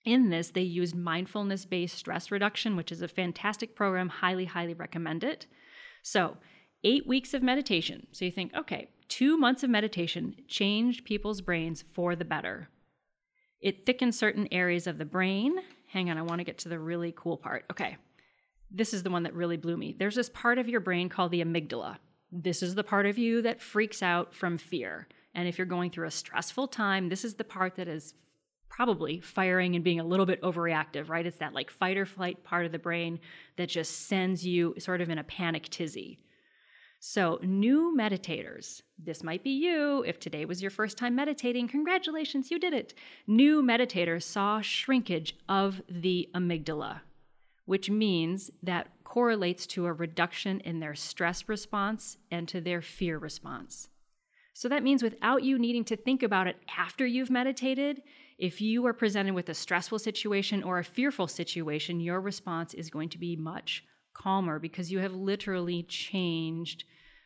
In 0.06 0.30
this, 0.30 0.50
they 0.50 0.62
used 0.62 0.96
mindfulness 0.96 1.66
based 1.66 1.98
stress 1.98 2.32
reduction, 2.32 2.76
which 2.76 2.92
is 2.92 3.02
a 3.02 3.08
fantastic 3.08 3.76
program, 3.76 4.10
highly, 4.10 4.46
highly 4.46 4.74
recommend 4.74 5.24
it. 5.24 5.46
So, 6.02 6.38
eight 6.84 7.08
weeks 7.08 7.34
of 7.34 7.42
meditation. 7.42 8.08
So 8.12 8.26
you 8.26 8.32
think, 8.32 8.54
okay, 8.54 8.90
two 9.08 9.38
months 9.38 9.64
of 9.64 9.70
meditation 9.70 10.36
changed 10.50 11.06
people's 11.06 11.40
brains 11.40 11.82
for 11.82 12.14
the 12.16 12.26
better. 12.26 12.68
It 13.64 13.86
thickens 13.86 14.18
certain 14.18 14.48
areas 14.52 14.86
of 14.86 15.00
the 15.00 15.06
brain. 15.06 15.56
Hang 15.88 16.12
on, 16.12 16.18
I 16.20 16.22
want 16.22 16.40
to 16.40 16.44
get 16.44 16.60
to 16.60 16.70
the 16.70 16.78
really 16.78 17.14
cool 17.16 17.38
part. 17.38 17.66
Okay 17.72 17.98
this 18.74 18.94
is 18.94 19.04
the 19.04 19.10
one 19.10 19.24
that 19.24 19.36
really 19.36 19.58
blew 19.58 19.78
me. 19.78 19.96
There's 19.98 20.16
this 20.16 20.30
part 20.30 20.58
of 20.58 20.68
your 20.68 20.80
brain 20.80 21.08
called 21.08 21.32
the 21.32 21.44
amygdala. 21.44 21.98
This 22.32 22.64
is 22.64 22.74
the 22.74 22.84
part 22.84 23.06
of 23.06 23.20
you 23.20 23.44
that 23.44 23.62
freaks 23.62 24.02
out 24.02 24.34
from 24.34 24.58
fear. 24.58 25.08
And 25.36 25.48
if 25.48 25.58
you're 25.58 25.68
going 25.68 25.92
through 25.92 26.08
a 26.08 26.12
stressful 26.12 26.68
time, 26.68 27.10
this 27.10 27.24
is 27.24 27.36
the 27.36 27.44
part 27.44 27.76
that 27.76 27.88
is 27.88 28.16
probably 28.70 29.20
firing 29.20 29.76
and 29.76 29.84
being 29.84 30.00
a 30.00 30.04
little 30.04 30.26
bit 30.26 30.42
overreactive, 30.42 31.08
right? 31.08 31.28
It's 31.28 31.38
that 31.38 31.54
like 31.54 31.70
fight 31.70 31.98
or 31.98 32.08
flight 32.08 32.44
part 32.44 32.66
of 32.66 32.72
the 32.72 32.80
brain 32.80 33.20
that 33.58 33.70
just 33.70 34.08
sends 34.08 34.46
you 34.46 34.74
sort 34.80 35.02
of 35.02 35.12
in 35.12 35.20
a 35.20 35.24
panic 35.24 35.70
tizzy. 35.70 36.18
So, 37.06 37.38
new 37.44 37.94
meditators, 37.94 38.82
this 38.98 39.24
might 39.24 39.44
be 39.44 39.50
you. 39.50 40.06
If 40.08 40.22
today 40.22 40.46
was 40.46 40.62
your 40.62 40.72
first 40.72 40.98
time 40.98 41.16
meditating, 41.16 41.68
congratulations, 41.68 42.50
you 42.50 42.58
did 42.58 42.74
it. 42.74 42.94
New 43.28 43.62
meditators 43.62 44.24
saw 44.24 44.62
shrinkage 44.62 45.36
of 45.50 45.82
the 45.90 46.30
amygdala 46.34 47.02
which 47.66 47.90
means 47.90 48.52
that 48.62 48.90
correlates 49.04 49.66
to 49.68 49.86
a 49.86 49.94
reduction 49.94 50.60
in 50.62 50.80
their 50.80 50.96
stress 50.96 51.48
response 51.48 52.18
and 52.32 52.48
to 52.48 52.60
their 52.60 52.82
fear 52.82 53.18
response. 53.18 53.90
So 54.54 54.70
that 54.70 54.84
means 54.84 55.02
without 55.02 55.44
you 55.44 55.58
needing 55.58 55.86
to 55.86 55.96
think 55.96 56.24
about 56.24 56.48
it 56.48 56.58
after 56.78 57.06
you've 57.06 57.30
meditated, 57.30 58.02
if 58.38 58.62
you 58.62 58.86
are 58.86 58.94
presented 58.94 59.34
with 59.34 59.50
a 59.50 59.54
stressful 59.54 60.00
situation 60.00 60.62
or 60.62 60.78
a 60.80 60.84
fearful 60.84 61.28
situation, 61.28 62.00
your 62.00 62.20
response 62.20 62.74
is 62.74 62.90
going 62.90 63.10
to 63.10 63.18
be 63.18 63.36
much 63.36 63.84
calmer 64.14 64.60
because 64.60 64.92
you 64.92 65.00
have 65.00 65.14
literally 65.14 65.84
changed 65.84 66.84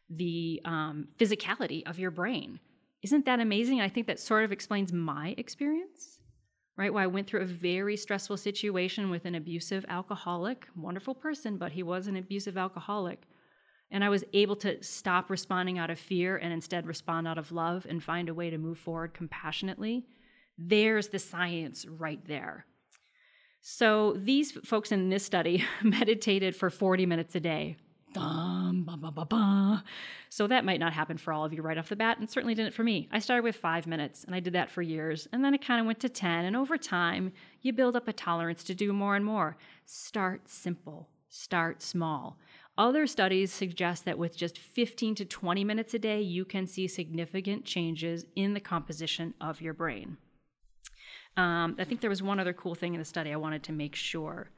the 0.09 0.61
um, 0.65 1.09
physicality 1.17 1.87
of 1.87 1.99
your 1.99 2.11
brain. 2.11 2.59
Isn't 3.03 3.25
that 3.25 3.39
amazing? 3.39 3.81
I 3.81 3.89
think 3.89 4.07
that 4.07 4.19
sort 4.19 4.43
of 4.43 4.51
explains 4.51 4.91
my 4.93 5.35
experience 5.37 6.17
right? 6.77 6.93
Well, 6.93 7.03
I 7.03 7.07
went 7.07 7.27
through 7.27 7.41
a 7.41 7.45
very 7.45 7.97
stressful 7.97 8.37
situation 8.37 9.09
with 9.09 9.25
an 9.25 9.35
abusive 9.35 9.83
alcoholic, 9.89 10.67
wonderful 10.75 11.15
person, 11.15 11.57
but 11.57 11.71
he 11.71 11.83
was 11.83 12.07
an 12.07 12.15
abusive 12.15 12.55
alcoholic. 12.55 13.23
And 13.89 14.03
I 14.03 14.09
was 14.09 14.23
able 14.33 14.55
to 14.57 14.81
stop 14.83 15.29
responding 15.29 15.79
out 15.79 15.89
of 15.89 15.99
fear 15.99 16.37
and 16.37 16.53
instead 16.53 16.85
respond 16.85 17.27
out 17.27 17.37
of 17.37 17.51
love 17.51 17.87
and 17.89 18.03
find 18.03 18.29
a 18.29 18.33
way 18.33 18.49
to 18.49 18.57
move 18.57 18.77
forward 18.77 19.13
compassionately. 19.13 20.05
There's 20.57 21.07
the 21.07 21.19
science 21.19 21.85
right 21.87 22.23
there. 22.27 22.65
So 23.61 24.13
these 24.13 24.51
folks 24.51 24.91
in 24.91 25.09
this 25.09 25.25
study 25.25 25.65
meditated 25.83 26.55
for 26.55 26.69
40 26.69 27.05
minutes 27.05 27.35
a 27.35 27.39
day. 27.39 27.77
So 30.29 30.47
that 30.47 30.65
might 30.65 30.79
not 30.79 30.93
happen 30.93 31.17
for 31.17 31.31
all 31.31 31.45
of 31.45 31.53
you 31.53 31.61
right 31.61 31.77
off 31.77 31.89
the 31.89 31.95
bat, 31.95 32.17
and 32.19 32.29
certainly 32.29 32.55
didn't 32.55 32.73
for 32.73 32.83
me. 32.83 33.07
I 33.11 33.19
started 33.19 33.43
with 33.43 33.55
five 33.55 33.85
minutes, 33.85 34.23
and 34.23 34.33
I 34.33 34.39
did 34.39 34.53
that 34.53 34.71
for 34.71 34.81
years, 34.81 35.27
and 35.31 35.43
then 35.43 35.53
it 35.53 35.65
kind 35.65 35.79
of 35.79 35.85
went 35.85 35.99
to 36.01 36.09
10, 36.09 36.45
and 36.45 36.55
over 36.55 36.77
time, 36.77 37.31
you 37.61 37.73
build 37.73 37.95
up 37.95 38.07
a 38.07 38.13
tolerance 38.13 38.63
to 38.65 38.75
do 38.75 38.91
more 38.93 39.15
and 39.15 39.25
more. 39.25 39.57
Start 39.85 40.49
simple, 40.49 41.09
start 41.29 41.81
small. 41.81 42.37
Other 42.77 43.07
studies 43.07 43.51
suggest 43.51 44.05
that 44.05 44.19
with 44.19 44.37
just 44.37 44.57
15 44.57 45.15
to 45.15 45.25
20 45.25 45.63
minutes 45.63 45.93
a 45.93 45.99
day, 45.99 46.21
you 46.21 46.45
can 46.45 46.67
see 46.67 46.87
significant 46.87 47.65
changes 47.65 48.25
in 48.35 48.53
the 48.53 48.59
composition 48.59 49.33
of 49.41 49.61
your 49.61 49.73
brain. 49.73 50.17
Um, 51.37 51.75
I 51.79 51.83
think 51.85 52.01
there 52.01 52.09
was 52.09 52.21
one 52.21 52.39
other 52.39 52.53
cool 52.53 52.75
thing 52.75 52.93
in 52.93 52.99
the 52.99 53.05
study 53.05 53.31
I 53.31 53.37
wanted 53.37 53.63
to 53.63 53.71
make 53.71 53.95
sure. 53.95 54.49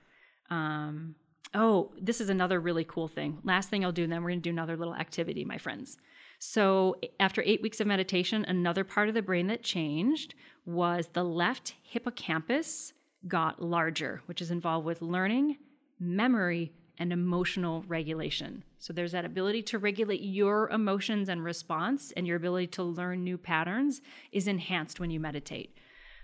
Um, 0.49 1.15
Oh, 1.53 1.91
this 1.99 2.21
is 2.21 2.29
another 2.29 2.59
really 2.59 2.83
cool 2.83 3.07
thing. 3.07 3.39
Last 3.43 3.69
thing 3.69 3.83
I'll 3.83 3.91
do, 3.91 4.03
and 4.03 4.11
then 4.11 4.21
we're 4.21 4.29
going 4.29 4.41
to 4.41 4.49
do 4.49 4.51
another 4.51 4.77
little 4.77 4.93
activity, 4.93 5.43
my 5.43 5.57
friends. 5.57 5.97
So, 6.37 6.97
after 7.19 7.41
eight 7.43 7.61
weeks 7.61 7.79
of 7.81 7.87
meditation, 7.87 8.45
another 8.45 8.83
part 8.83 9.09
of 9.09 9.15
the 9.15 9.21
brain 9.21 9.47
that 9.47 9.63
changed 9.63 10.35
was 10.65 11.09
the 11.13 11.23
left 11.23 11.73
hippocampus 11.81 12.93
got 13.27 13.61
larger, 13.61 14.21
which 14.27 14.41
is 14.41 14.51
involved 14.51 14.85
with 14.85 15.01
learning, 15.01 15.57
memory, 15.99 16.71
and 16.99 17.11
emotional 17.11 17.83
regulation. 17.87 18.63
So, 18.77 18.93
there's 18.93 19.13
that 19.13 19.25
ability 19.25 19.63
to 19.63 19.79
regulate 19.79 20.21
your 20.21 20.69
emotions 20.69 21.29
and 21.29 21.43
response, 21.43 22.13
and 22.15 22.27
your 22.27 22.37
ability 22.37 22.67
to 22.67 22.83
learn 22.83 23.23
new 23.23 23.39
patterns 23.39 24.01
is 24.31 24.47
enhanced 24.47 24.99
when 24.99 25.09
you 25.09 25.19
meditate 25.19 25.75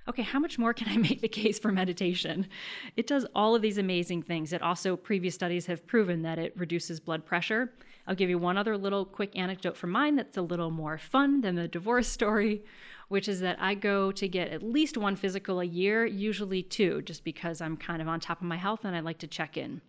okay, 0.08 0.22
how 0.22 0.39
much 0.39 0.60
more 0.60 0.74
can 0.74 0.88
I 0.88 0.98
make 0.98 1.22
the 1.22 1.28
case 1.28 1.58
for 1.60 1.72
meditation? 1.72 2.48
It 2.96 3.08
does 3.08 3.26
all 3.34 3.56
of 3.56 3.62
these 3.62 3.78
amazing 3.78 4.24
things. 4.24 4.54
It 4.54 4.62
also, 4.62 4.96
previous 4.96 5.36
studies 5.36 5.65
have 5.65 5.88
proven 5.88 6.22
that 6.22 6.39
it 6.39 6.54
reduces 6.56 7.00
blood 7.00 7.26
pressure. 7.26 7.74
I'll 8.08 8.15
give 8.15 8.30
you 8.30 8.38
one 8.38 8.58
other 8.58 8.78
little 8.78 9.04
quick 9.04 9.36
anecdote 9.36 9.76
from 9.76 9.89
mine 9.89 10.15
that's 10.15 10.38
a 10.38 10.41
little 10.41 10.70
more 10.70 10.98
fun 10.98 11.41
than 11.41 11.56
the 11.56 11.68
divorce 11.68 12.08
story, 12.08 12.63
which 13.08 13.28
is 13.28 13.39
that 13.39 13.58
I 13.60 13.74
go 13.74 14.12
to 14.12 14.28
get 14.28 14.50
at 14.50 14.62
least 14.62 14.98
one 14.98 15.15
physical 15.15 15.60
a 15.60 15.65
year, 15.65 16.06
usually 16.06 16.62
two, 16.62 17.02
just 17.02 17.24
because 17.24 17.62
I'm 17.62 17.78
kind 17.78 18.02
of 18.02 18.08
on 18.08 18.20
top 18.20 18.41
of 18.41 18.48
my 18.48 18.58
health 18.58 18.86
and 18.86 18.96
I 18.96 19.00
like 19.00 19.18
to 19.20 19.28
check 19.28 19.58
in. 19.58 19.82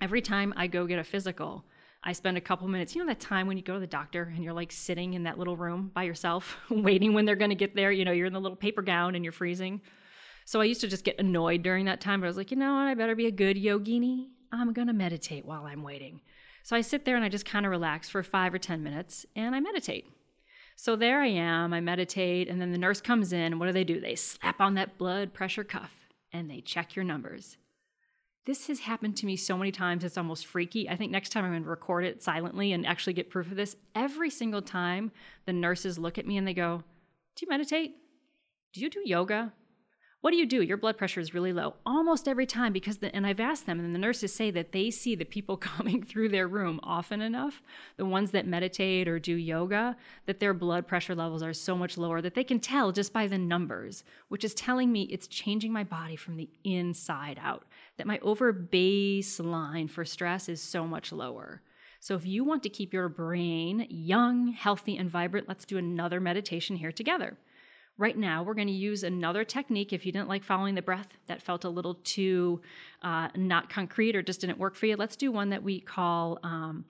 Every 0.00 0.22
time 0.22 0.54
I 0.56 0.66
go 0.66 0.86
get 0.86 0.98
a 0.98 1.04
physical, 1.04 1.64
I 2.06 2.12
spend 2.12 2.36
a 2.36 2.40
couple 2.40 2.68
minutes. 2.68 2.94
You 2.94 3.02
know 3.02 3.08
that 3.08 3.18
time 3.18 3.46
when 3.46 3.56
you 3.56 3.62
go 3.62 3.74
to 3.74 3.80
the 3.80 3.86
doctor 3.86 4.30
and 4.34 4.44
you're 4.44 4.52
like 4.52 4.70
sitting 4.70 5.14
in 5.14 5.22
that 5.22 5.38
little 5.38 5.56
room 5.56 5.90
by 5.94 6.02
yourself, 6.02 6.58
waiting 6.70 7.14
when 7.14 7.24
they're 7.24 7.34
going 7.34 7.50
to 7.50 7.56
get 7.56 7.74
there. 7.74 7.90
You 7.90 8.04
know, 8.04 8.12
you're 8.12 8.26
in 8.26 8.34
the 8.34 8.40
little 8.40 8.56
paper 8.56 8.82
gown 8.82 9.14
and 9.14 9.24
you're 9.24 9.32
freezing. 9.32 9.80
So 10.44 10.60
I 10.60 10.64
used 10.64 10.82
to 10.82 10.88
just 10.88 11.04
get 11.04 11.18
annoyed 11.18 11.62
during 11.62 11.86
that 11.86 12.02
time, 12.02 12.20
but 12.20 12.26
I 12.26 12.28
was 12.28 12.36
like, 12.36 12.50
you 12.50 12.58
know 12.58 12.74
what? 12.74 12.86
I 12.86 12.94
better 12.94 13.16
be 13.16 13.26
a 13.26 13.30
good 13.30 13.56
yogini. 13.56 14.28
I'm 14.52 14.74
going 14.74 14.88
to 14.88 14.92
meditate 14.92 15.46
while 15.46 15.64
I'm 15.64 15.82
waiting. 15.82 16.20
So 16.62 16.76
I 16.76 16.82
sit 16.82 17.06
there 17.06 17.16
and 17.16 17.24
I 17.24 17.30
just 17.30 17.46
kind 17.46 17.64
of 17.64 17.70
relax 17.70 18.10
for 18.10 18.22
five 18.22 18.52
or 18.52 18.58
10 18.58 18.82
minutes 18.82 19.24
and 19.34 19.54
I 19.54 19.60
meditate. 19.60 20.06
So 20.76 20.96
there 20.96 21.20
I 21.20 21.28
am, 21.28 21.72
I 21.72 21.80
meditate, 21.80 22.48
and 22.48 22.60
then 22.60 22.72
the 22.72 22.78
nurse 22.78 23.00
comes 23.00 23.32
in. 23.32 23.40
And 23.40 23.60
what 23.60 23.66
do 23.66 23.72
they 23.72 23.84
do? 23.84 24.00
They 24.00 24.14
slap 24.14 24.60
on 24.60 24.74
that 24.74 24.98
blood 24.98 25.32
pressure 25.32 25.64
cuff 25.64 25.92
and 26.32 26.50
they 26.50 26.60
check 26.60 26.94
your 26.94 27.04
numbers. 27.04 27.56
This 28.46 28.66
has 28.66 28.80
happened 28.80 29.16
to 29.18 29.26
me 29.26 29.36
so 29.36 29.56
many 29.56 29.72
times, 29.72 30.04
it's 30.04 30.18
almost 30.18 30.46
freaky. 30.46 30.88
I 30.88 30.96
think 30.96 31.10
next 31.10 31.30
time 31.30 31.44
I'm 31.44 31.52
going 31.52 31.62
to 31.62 31.68
record 31.68 32.04
it 32.04 32.22
silently 32.22 32.72
and 32.72 32.86
actually 32.86 33.14
get 33.14 33.30
proof 33.30 33.50
of 33.50 33.56
this. 33.56 33.76
Every 33.94 34.28
single 34.28 34.60
time 34.60 35.12
the 35.46 35.52
nurses 35.52 35.98
look 35.98 36.18
at 36.18 36.26
me 36.26 36.36
and 36.36 36.46
they 36.46 36.52
go, 36.52 36.82
Do 37.36 37.46
you 37.46 37.48
meditate? 37.48 37.96
Do 38.74 38.80
you 38.80 38.90
do 38.90 39.00
yoga? 39.04 39.52
What 40.24 40.30
do 40.30 40.38
you 40.38 40.46
do? 40.46 40.62
Your 40.62 40.78
blood 40.78 40.96
pressure 40.96 41.20
is 41.20 41.34
really 41.34 41.52
low. 41.52 41.74
Almost 41.84 42.28
every 42.28 42.46
time, 42.46 42.72
because, 42.72 42.96
the, 42.96 43.14
and 43.14 43.26
I've 43.26 43.40
asked 43.40 43.66
them, 43.66 43.78
and 43.78 43.94
the 43.94 43.98
nurses 43.98 44.32
say 44.32 44.50
that 44.52 44.72
they 44.72 44.90
see 44.90 45.14
the 45.14 45.26
people 45.26 45.56
coming 45.58 46.02
through 46.02 46.30
their 46.30 46.48
room 46.48 46.80
often 46.82 47.20
enough, 47.20 47.60
the 47.98 48.06
ones 48.06 48.30
that 48.30 48.46
meditate 48.46 49.06
or 49.06 49.18
do 49.18 49.34
yoga, 49.34 49.98
that 50.24 50.40
their 50.40 50.54
blood 50.54 50.86
pressure 50.86 51.14
levels 51.14 51.42
are 51.42 51.52
so 51.52 51.76
much 51.76 51.98
lower 51.98 52.22
that 52.22 52.34
they 52.34 52.42
can 52.42 52.58
tell 52.58 52.90
just 52.90 53.12
by 53.12 53.26
the 53.26 53.36
numbers, 53.36 54.02
which 54.28 54.44
is 54.44 54.54
telling 54.54 54.90
me 54.90 55.02
it's 55.02 55.26
changing 55.26 55.74
my 55.74 55.84
body 55.84 56.16
from 56.16 56.38
the 56.38 56.48
inside 56.64 57.38
out, 57.42 57.66
that 57.96 58.06
my 58.06 58.18
over 58.20 58.52
baseline 58.52 59.88
for 59.88 60.04
stress 60.04 60.48
is 60.48 60.62
so 60.62 60.86
much 60.86 61.12
lower. 61.12 61.62
So, 62.00 62.14
if 62.14 62.26
you 62.26 62.44
want 62.44 62.62
to 62.64 62.68
keep 62.68 62.92
your 62.92 63.08
brain 63.08 63.86
young, 63.88 64.48
healthy, 64.48 64.96
and 64.96 65.08
vibrant, 65.08 65.48
let's 65.48 65.64
do 65.64 65.78
another 65.78 66.20
meditation 66.20 66.76
here 66.76 66.92
together. 66.92 67.38
Right 67.96 68.18
now, 68.18 68.42
we're 68.42 68.54
going 68.54 68.66
to 68.66 68.74
use 68.74 69.04
another 69.04 69.44
technique. 69.44 69.92
If 69.92 70.04
you 70.04 70.12
didn't 70.12 70.28
like 70.28 70.42
following 70.42 70.74
the 70.74 70.82
breath, 70.82 71.08
that 71.28 71.40
felt 71.40 71.64
a 71.64 71.68
little 71.68 71.94
too 72.02 72.60
uh, 73.02 73.28
not 73.36 73.70
concrete 73.70 74.16
or 74.16 74.22
just 74.22 74.40
didn't 74.40 74.58
work 74.58 74.74
for 74.74 74.86
you, 74.86 74.96
let's 74.96 75.16
do 75.16 75.30
one 75.30 75.50
that 75.50 75.62
we 75.62 75.80
call 75.80 76.40
um, 76.42 76.84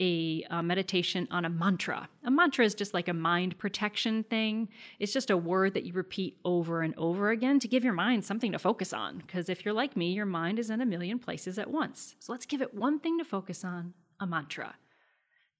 a, 0.00 0.44
a, 0.50 0.62
meditation 0.62 1.28
on 1.30 1.44
a 1.44 1.50
mantra. 1.50 2.08
A 2.24 2.30
mantra 2.30 2.64
is 2.64 2.74
just 2.74 2.94
like 2.94 3.08
a 3.08 3.14
mind 3.14 3.58
protection 3.58 4.24
thing. 4.24 4.68
It's 4.98 5.12
just 5.12 5.30
a 5.30 5.36
word 5.36 5.74
that 5.74 5.84
you 5.84 5.92
repeat 5.92 6.38
over 6.44 6.82
and 6.82 6.94
over 6.96 7.30
again 7.30 7.60
to 7.60 7.68
give 7.68 7.84
your 7.84 7.92
mind 7.92 8.24
something 8.24 8.52
to 8.52 8.58
focus 8.58 8.92
on. 8.92 9.18
Because 9.18 9.48
if 9.48 9.64
you're 9.64 9.74
like 9.74 9.96
me, 9.96 10.12
your 10.12 10.26
mind 10.26 10.58
is 10.58 10.70
in 10.70 10.80
a 10.80 10.86
million 10.86 11.18
places 11.18 11.58
at 11.58 11.70
once. 11.70 12.16
So 12.18 12.32
let's 12.32 12.46
give 12.46 12.62
it 12.62 12.74
one 12.74 12.98
thing 12.98 13.18
to 13.18 13.24
focus 13.24 13.64
on 13.64 13.92
a 14.18 14.26
mantra. 14.26 14.76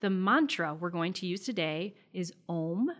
The 0.00 0.10
mantra 0.10 0.74
we're 0.74 0.90
going 0.90 1.12
to 1.14 1.26
use 1.26 1.44
today 1.44 1.94
is 2.12 2.32
Om 2.48 2.90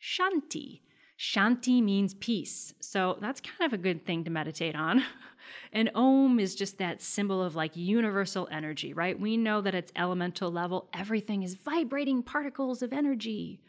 Shanti. 0.00 0.80
Shanti 1.18 1.82
means 1.82 2.14
peace. 2.14 2.74
So 2.80 3.16
that's 3.20 3.40
kind 3.40 3.72
of 3.72 3.72
a 3.72 3.82
good 3.82 4.04
thing 4.04 4.24
to 4.24 4.30
meditate 4.30 4.74
on. 4.74 5.02
and 5.72 5.90
Om 5.94 6.38
is 6.38 6.54
just 6.54 6.78
that 6.78 7.00
symbol 7.00 7.42
of 7.42 7.56
like 7.56 7.76
universal 7.76 8.48
energy, 8.50 8.92
right? 8.92 9.18
We 9.18 9.36
know 9.36 9.60
that 9.62 9.74
at 9.74 9.92
elemental 9.96 10.50
level, 10.50 10.88
everything 10.92 11.42
is 11.42 11.54
vibrating 11.54 12.22
particles 12.22 12.82
of 12.82 12.92
energy. 12.92 13.60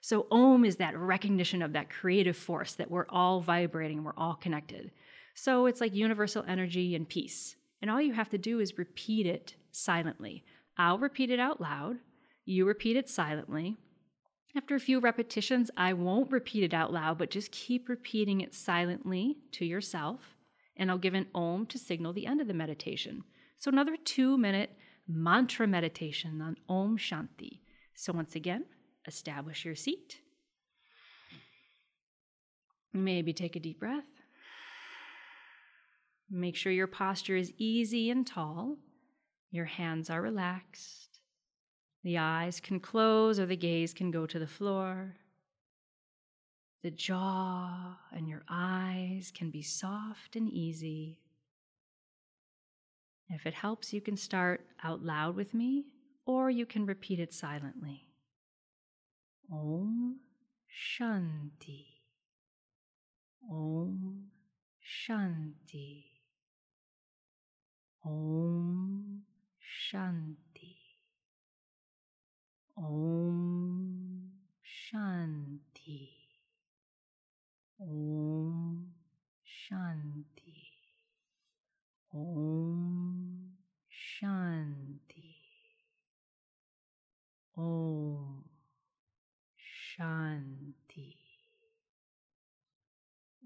So 0.00 0.26
Om 0.30 0.64
is 0.64 0.76
that 0.76 0.98
recognition 0.98 1.62
of 1.62 1.72
that 1.72 1.90
creative 1.90 2.36
force 2.36 2.74
that 2.74 2.90
we're 2.90 3.06
all 3.08 3.40
vibrating, 3.40 4.02
we're 4.02 4.12
all 4.16 4.34
connected. 4.34 4.90
So 5.34 5.66
it's 5.66 5.80
like 5.80 5.94
universal 5.94 6.44
energy 6.48 6.94
and 6.94 7.08
peace. 7.08 7.56
And 7.82 7.90
all 7.90 8.00
you 8.00 8.14
have 8.14 8.30
to 8.30 8.38
do 8.38 8.58
is 8.58 8.78
repeat 8.78 9.26
it 9.26 9.54
silently. 9.70 10.44
I'll 10.78 10.98
repeat 10.98 11.30
it 11.30 11.38
out 11.38 11.60
loud. 11.60 11.96
You 12.44 12.66
repeat 12.66 12.96
it 12.96 13.08
silently. 13.08 13.76
After 14.56 14.74
a 14.74 14.80
few 14.80 15.00
repetitions, 15.00 15.70
I 15.76 15.92
won't 15.92 16.32
repeat 16.32 16.64
it 16.64 16.72
out 16.72 16.90
loud, 16.90 17.18
but 17.18 17.30
just 17.30 17.52
keep 17.52 17.90
repeating 17.90 18.40
it 18.40 18.54
silently 18.54 19.36
to 19.52 19.66
yourself. 19.66 20.34
And 20.78 20.90
I'll 20.90 20.96
give 20.96 21.12
an 21.12 21.26
Om 21.34 21.66
to 21.66 21.78
signal 21.78 22.14
the 22.14 22.26
end 22.26 22.40
of 22.40 22.48
the 22.48 22.54
meditation. 22.54 23.24
So, 23.58 23.70
another 23.70 23.96
two 24.02 24.38
minute 24.38 24.70
mantra 25.06 25.66
meditation 25.66 26.40
on 26.40 26.56
Om 26.70 26.96
Shanti. 26.96 27.60
So, 27.94 28.14
once 28.14 28.34
again, 28.34 28.64
establish 29.06 29.66
your 29.66 29.74
seat. 29.74 30.20
Maybe 32.94 33.34
take 33.34 33.56
a 33.56 33.60
deep 33.60 33.78
breath. 33.78 34.04
Make 36.30 36.56
sure 36.56 36.72
your 36.72 36.86
posture 36.86 37.36
is 37.36 37.52
easy 37.58 38.10
and 38.10 38.26
tall. 38.26 38.76
Your 39.50 39.66
hands 39.66 40.08
are 40.08 40.22
relaxed. 40.22 41.15
The 42.06 42.18
eyes 42.18 42.60
can 42.60 42.78
close 42.78 43.40
or 43.40 43.46
the 43.46 43.56
gaze 43.56 43.92
can 43.92 44.12
go 44.12 44.26
to 44.26 44.38
the 44.38 44.46
floor. 44.46 45.16
The 46.84 46.92
jaw 46.92 47.96
and 48.12 48.28
your 48.28 48.44
eyes 48.48 49.32
can 49.36 49.50
be 49.50 49.62
soft 49.62 50.36
and 50.36 50.48
easy. 50.48 51.18
If 53.28 53.44
it 53.44 53.54
helps, 53.54 53.92
you 53.92 54.00
can 54.00 54.16
start 54.16 54.60
out 54.84 55.02
loud 55.02 55.34
with 55.34 55.52
me 55.52 55.86
or 56.26 56.48
you 56.48 56.64
can 56.64 56.86
repeat 56.86 57.18
it 57.18 57.34
silently. 57.34 58.06
Om 59.50 60.20
Shanti. 60.70 61.86
Om 63.50 64.30
Shanti. 64.80 66.04
Om 68.04 69.24
Shanti. 69.58 70.76
Om 72.78 74.32
Shanti. 74.62 76.10
Om 77.80 78.92
Shanti. 79.42 80.52
Om 82.12 83.54
Shanti. 83.88 85.32
Om 87.56 88.44
Shanti. 89.96 91.16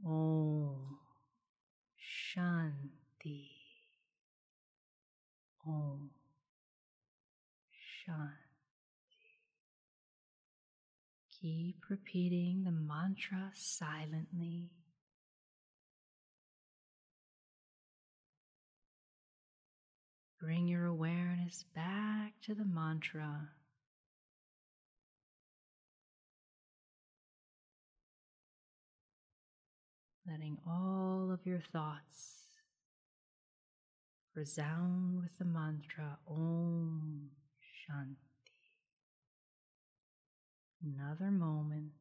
Om 0.05 0.99
Shanti. 1.97 3.51
Om 5.65 6.11
Shanti. 7.71 8.41
Keep 11.71 11.85
repeating 11.89 12.65
the 12.65 12.73
mantra 12.73 13.53
silently. 13.55 14.73
Bring 20.41 20.67
your 20.67 20.87
awareness 20.87 21.65
back 21.77 22.33
to 22.47 22.57
the 22.57 22.65
mantra. 22.65 23.51
Letting 30.29 30.59
all 30.67 31.31
of 31.33 31.47
your 31.47 31.63
thoughts 31.73 32.49
resound 34.35 35.21
with 35.23 35.39
the 35.39 35.45
mantra 35.45 36.19
Om 36.29 37.31
Shanti. 37.63 38.30
Another 40.83 41.31
moment. 41.31 41.93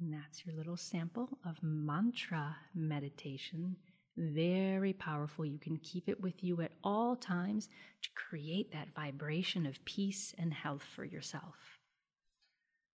And 0.00 0.12
that's 0.12 0.44
your 0.44 0.54
little 0.54 0.76
sample 0.76 1.38
of 1.46 1.62
mantra 1.62 2.56
meditation. 2.74 3.76
Very 4.16 4.92
powerful. 4.92 5.46
You 5.46 5.58
can 5.58 5.78
keep 5.78 6.08
it 6.08 6.20
with 6.20 6.44
you 6.44 6.60
at 6.60 6.72
all 6.82 7.16
times 7.16 7.68
to 8.02 8.10
create 8.14 8.72
that 8.72 8.94
vibration 8.94 9.64
of 9.64 9.84
peace 9.84 10.34
and 10.38 10.52
health 10.52 10.82
for 10.94 11.04
yourself. 11.04 11.73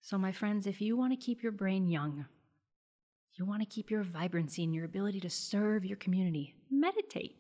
So, 0.03 0.17
my 0.17 0.33
friends, 0.33 0.67
if 0.67 0.81
you 0.81 0.97
want 0.97 1.13
to 1.13 1.25
keep 1.25 1.43
your 1.43 1.53
brain 1.53 1.87
young, 1.87 2.25
you 3.35 3.45
want 3.45 3.63
to 3.63 3.67
keep 3.67 3.91
your 3.91 4.03
vibrancy 4.03 4.65
and 4.65 4.75
your 4.75 4.85
ability 4.85 5.21
to 5.21 5.31
serve 5.31 5.85
your 5.85 5.97
community, 5.97 6.55
meditate. 6.71 7.37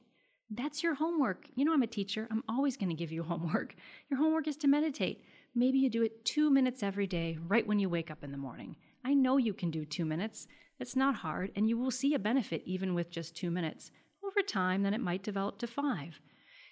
That's 0.51 0.83
your 0.83 0.94
homework. 0.94 1.46
You 1.55 1.64
know, 1.64 1.73
I'm 1.73 1.83
a 1.83 1.87
teacher. 1.87 2.27
I'm 2.31 2.42
always 2.49 2.77
going 2.77 2.90
to 2.90 2.96
give 2.96 3.12
you 3.12 3.23
homework. 3.25 3.75
Your 4.11 4.18
homework 4.18 4.49
is 4.49 4.57
to 4.59 4.68
meditate. 4.68 5.23
Maybe 5.55 5.79
you 5.79 5.90
do 5.90 6.03
it 6.03 6.25
two 6.25 6.51
minutes 6.51 6.83
every 6.83 7.07
day, 7.07 7.38
right 7.46 7.66
when 7.66 7.79
you 7.79 7.88
wake 7.88 8.11
up 8.11 8.23
in 8.23 8.33
the 8.33 8.38
morning. 8.38 8.77
I 9.05 9.14
know 9.14 9.37
you 9.37 9.55
can 9.55 9.70
do 9.70 9.85
two 9.85 10.05
minutes. 10.05 10.46
It's 10.79 10.96
not 10.96 11.16
hard, 11.16 11.53
and 11.57 11.68
you 11.68 11.77
will 11.77 11.90
see 11.90 12.14
a 12.14 12.18
benefit 12.18 12.62
even 12.66 12.94
with 12.94 13.11
just 13.11 13.37
two 13.37 13.51
minutes. 13.51 13.90
Over 14.25 14.42
time, 14.42 14.83
then 14.83 14.94
it 14.94 15.01
might 15.01 15.23
develop 15.23 15.59
to 15.59 15.66
five. 15.66 16.20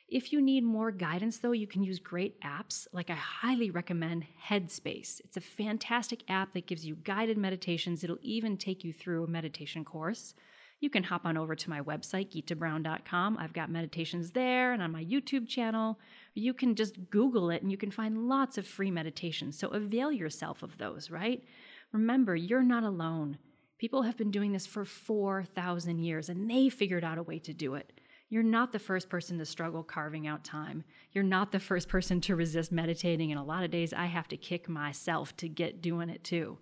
If 0.09 0.33
you 0.33 0.40
need 0.40 0.64
more 0.64 0.90
guidance, 0.90 1.38
though, 1.38 1.53
you 1.53 1.66
can 1.66 1.83
use 1.83 1.99
great 1.99 2.40
apps. 2.40 2.87
Like 2.92 3.11
I 3.11 3.14
highly 3.14 3.71
recommend 3.71 4.25
Headspace. 4.49 5.21
It's 5.21 5.37
a 5.37 5.42
fantastic 5.42 6.25
app 6.31 6.55
that 6.55 6.66
gives 6.66 6.87
you 6.87 6.97
guided 6.97 7.37
meditations. 7.37 8.03
It'll 8.03 8.18
even 8.23 8.57
take 8.57 8.85
you 8.85 8.92
through 8.94 9.25
a 9.25 9.29
meditation 9.29 9.85
course. 9.85 10.35
You 10.81 10.88
can 10.88 11.03
hop 11.03 11.27
on 11.27 11.37
over 11.37 11.55
to 11.55 11.71
my 11.71 11.83
website, 11.83 12.31
gitabrown.com. 12.33 13.37
I've 13.37 13.53
got 13.53 13.71
meditations 13.71 14.31
there 14.31 14.73
and 14.73 14.83
on 14.83 14.92
my 14.92 15.05
YouTube 15.05 15.47
channel. 15.47 15.99
You 16.35 16.55
can 16.55 16.75
just 16.75 17.11
Google 17.11 17.51
it 17.51 17.61
and 17.61 17.71
you 17.71 17.77
can 17.77 17.90
find 17.90 18.29
lots 18.29 18.57
of 18.57 18.66
free 18.66 18.90
meditations. 18.90 19.59
So 19.59 19.68
avail 19.68 20.11
yourself 20.11 20.62
of 20.62 20.79
those, 20.79 21.11
right? 21.11 21.44
Remember, 21.92 22.35
you're 22.35 22.62
not 22.62 22.85
alone. 22.85 23.38
People 23.77 24.03
have 24.03 24.16
been 24.16 24.31
doing 24.31 24.53
this 24.53 24.66
for 24.66 24.85
4,000 24.85 25.99
years 25.99 26.29
and 26.29 26.49
they 26.51 26.68
figured 26.68 27.05
out 27.05 27.18
a 27.18 27.23
way 27.23 27.38
to 27.40 27.53
do 27.53 27.75
it. 27.75 27.97
You're 28.31 28.43
not 28.43 28.73
the 28.73 28.79
first 28.79 29.09
person 29.09 29.38
to 29.38 29.47
struggle 29.47 29.83
carving 29.83 30.27
out 30.27 30.45
time. 30.45 30.85
You're 31.12 31.25
not 31.25 31.51
the 31.51 31.59
first 31.59 31.88
person 31.88 32.21
to 32.23 32.37
resist 32.37 32.71
meditating. 32.71 33.31
And 33.31 33.41
a 33.41 33.45
lot 33.45 33.64
of 33.64 33.71
days 33.71 33.93
I 33.93 34.07
have 34.07 34.29
to 34.29 34.37
kick 34.37 34.69
myself 34.69 35.37
to 35.38 35.49
get 35.49 35.81
doing 35.81 36.11
it 36.11 36.25
too. 36.25 36.59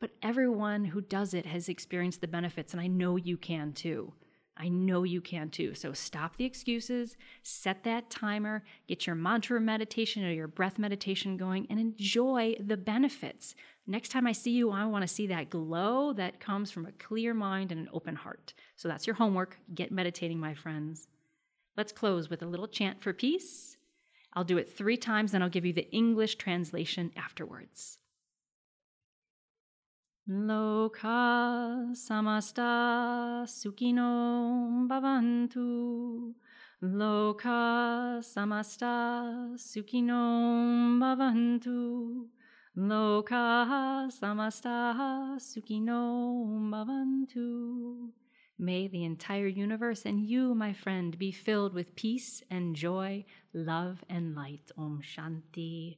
But 0.00 0.12
everyone 0.22 0.86
who 0.86 1.00
does 1.00 1.34
it 1.34 1.46
has 1.46 1.68
experienced 1.68 2.22
the 2.22 2.28
benefits, 2.28 2.72
and 2.72 2.80
I 2.80 2.86
know 2.86 3.16
you 3.16 3.36
can 3.36 3.72
too. 3.72 4.14
I 4.56 4.68
know 4.68 5.02
you 5.02 5.20
can 5.20 5.48
too. 5.48 5.74
So 5.74 5.92
stop 5.92 6.36
the 6.36 6.44
excuses, 6.44 7.16
set 7.42 7.84
that 7.84 8.10
timer, 8.10 8.64
get 8.86 9.06
your 9.06 9.16
mantra 9.16 9.60
meditation 9.60 10.24
or 10.24 10.30
your 10.30 10.46
breath 10.46 10.78
meditation 10.78 11.36
going, 11.36 11.66
and 11.70 11.80
enjoy 11.80 12.56
the 12.60 12.76
benefits. 12.76 13.54
Next 13.86 14.10
time 14.10 14.26
I 14.26 14.32
see 14.32 14.52
you, 14.52 14.70
I 14.70 14.84
want 14.84 15.02
to 15.02 15.08
see 15.08 15.26
that 15.28 15.50
glow 15.50 16.12
that 16.12 16.38
comes 16.38 16.70
from 16.70 16.86
a 16.86 16.92
clear 16.92 17.34
mind 17.34 17.72
and 17.72 17.80
an 17.80 17.88
open 17.92 18.14
heart. 18.14 18.52
So 18.76 18.88
that's 18.88 19.06
your 19.06 19.16
homework. 19.16 19.56
Get 19.74 19.90
meditating, 19.90 20.38
my 20.38 20.54
friends. 20.54 21.08
Let's 21.76 21.92
close 21.92 22.28
with 22.28 22.42
a 22.42 22.46
little 22.46 22.68
chant 22.68 23.02
for 23.02 23.12
peace. 23.12 23.78
I'll 24.34 24.44
do 24.44 24.58
it 24.58 24.70
three 24.70 24.96
times, 24.96 25.34
and 25.34 25.42
I'll 25.42 25.50
give 25.50 25.64
you 25.66 25.72
the 25.72 25.90
English 25.90 26.36
translation 26.36 27.10
afterwards. 27.16 27.98
Loka 30.28 31.90
samasta 31.94 33.42
sukino 33.44 34.86
bhavantu. 34.86 36.34
Loka 36.80 38.22
samasta 38.22 39.56
sukino 39.56 41.00
bhavantu. 41.00 42.28
Loka 42.76 44.08
samasta 44.12 45.36
sukino 45.40 46.70
bhavantu. 46.70 48.10
May 48.60 48.86
the 48.86 49.02
entire 49.02 49.48
universe 49.48 50.06
and 50.06 50.20
you, 50.24 50.54
my 50.54 50.72
friend, 50.72 51.18
be 51.18 51.32
filled 51.32 51.74
with 51.74 51.96
peace 51.96 52.44
and 52.48 52.76
joy, 52.76 53.24
love 53.52 54.04
and 54.08 54.36
light. 54.36 54.70
Om 54.78 55.00
Shanti. 55.02 55.96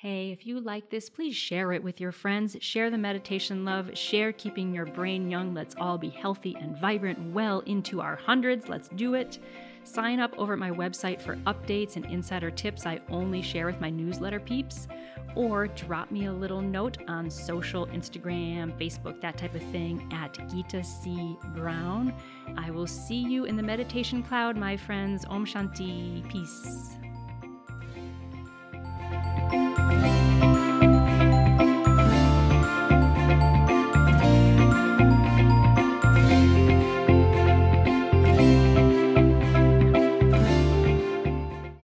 Hey, 0.00 0.30
if 0.30 0.46
you 0.46 0.60
like 0.60 0.88
this, 0.88 1.10
please 1.10 1.36
share 1.36 1.72
it 1.72 1.82
with 1.82 2.00
your 2.00 2.10
friends. 2.10 2.56
Share 2.62 2.88
the 2.88 2.96
meditation 2.96 3.66
love. 3.66 3.90
Share 3.92 4.32
keeping 4.32 4.72
your 4.72 4.86
brain 4.86 5.30
young. 5.30 5.52
Let's 5.52 5.74
all 5.78 5.98
be 5.98 6.08
healthy 6.08 6.56
and 6.58 6.74
vibrant 6.74 7.34
well 7.34 7.60
into 7.66 8.00
our 8.00 8.16
hundreds. 8.16 8.66
Let's 8.66 8.88
do 8.88 9.12
it. 9.12 9.38
Sign 9.84 10.18
up 10.18 10.32
over 10.38 10.54
at 10.54 10.58
my 10.58 10.70
website 10.70 11.20
for 11.20 11.36
updates 11.40 11.96
and 11.96 12.06
insider 12.06 12.50
tips 12.50 12.86
I 12.86 13.02
only 13.10 13.42
share 13.42 13.66
with 13.66 13.78
my 13.78 13.90
newsletter 13.90 14.40
peeps 14.40 14.88
or 15.34 15.66
drop 15.66 16.10
me 16.10 16.24
a 16.24 16.32
little 16.32 16.62
note 16.62 16.96
on 17.06 17.28
social, 17.28 17.86
Instagram, 17.88 18.72
Facebook, 18.80 19.20
that 19.20 19.36
type 19.36 19.54
of 19.54 19.62
thing 19.64 20.10
at 20.14 20.32
Gita 20.50 20.82
C. 20.82 21.36
Brown. 21.54 22.14
I 22.56 22.70
will 22.70 22.86
see 22.86 23.20
you 23.20 23.44
in 23.44 23.54
the 23.54 23.62
meditation 23.62 24.22
cloud, 24.22 24.56
my 24.56 24.78
friends. 24.78 25.26
Om 25.28 25.44
Shanti. 25.44 26.26
Peace. 26.30 26.96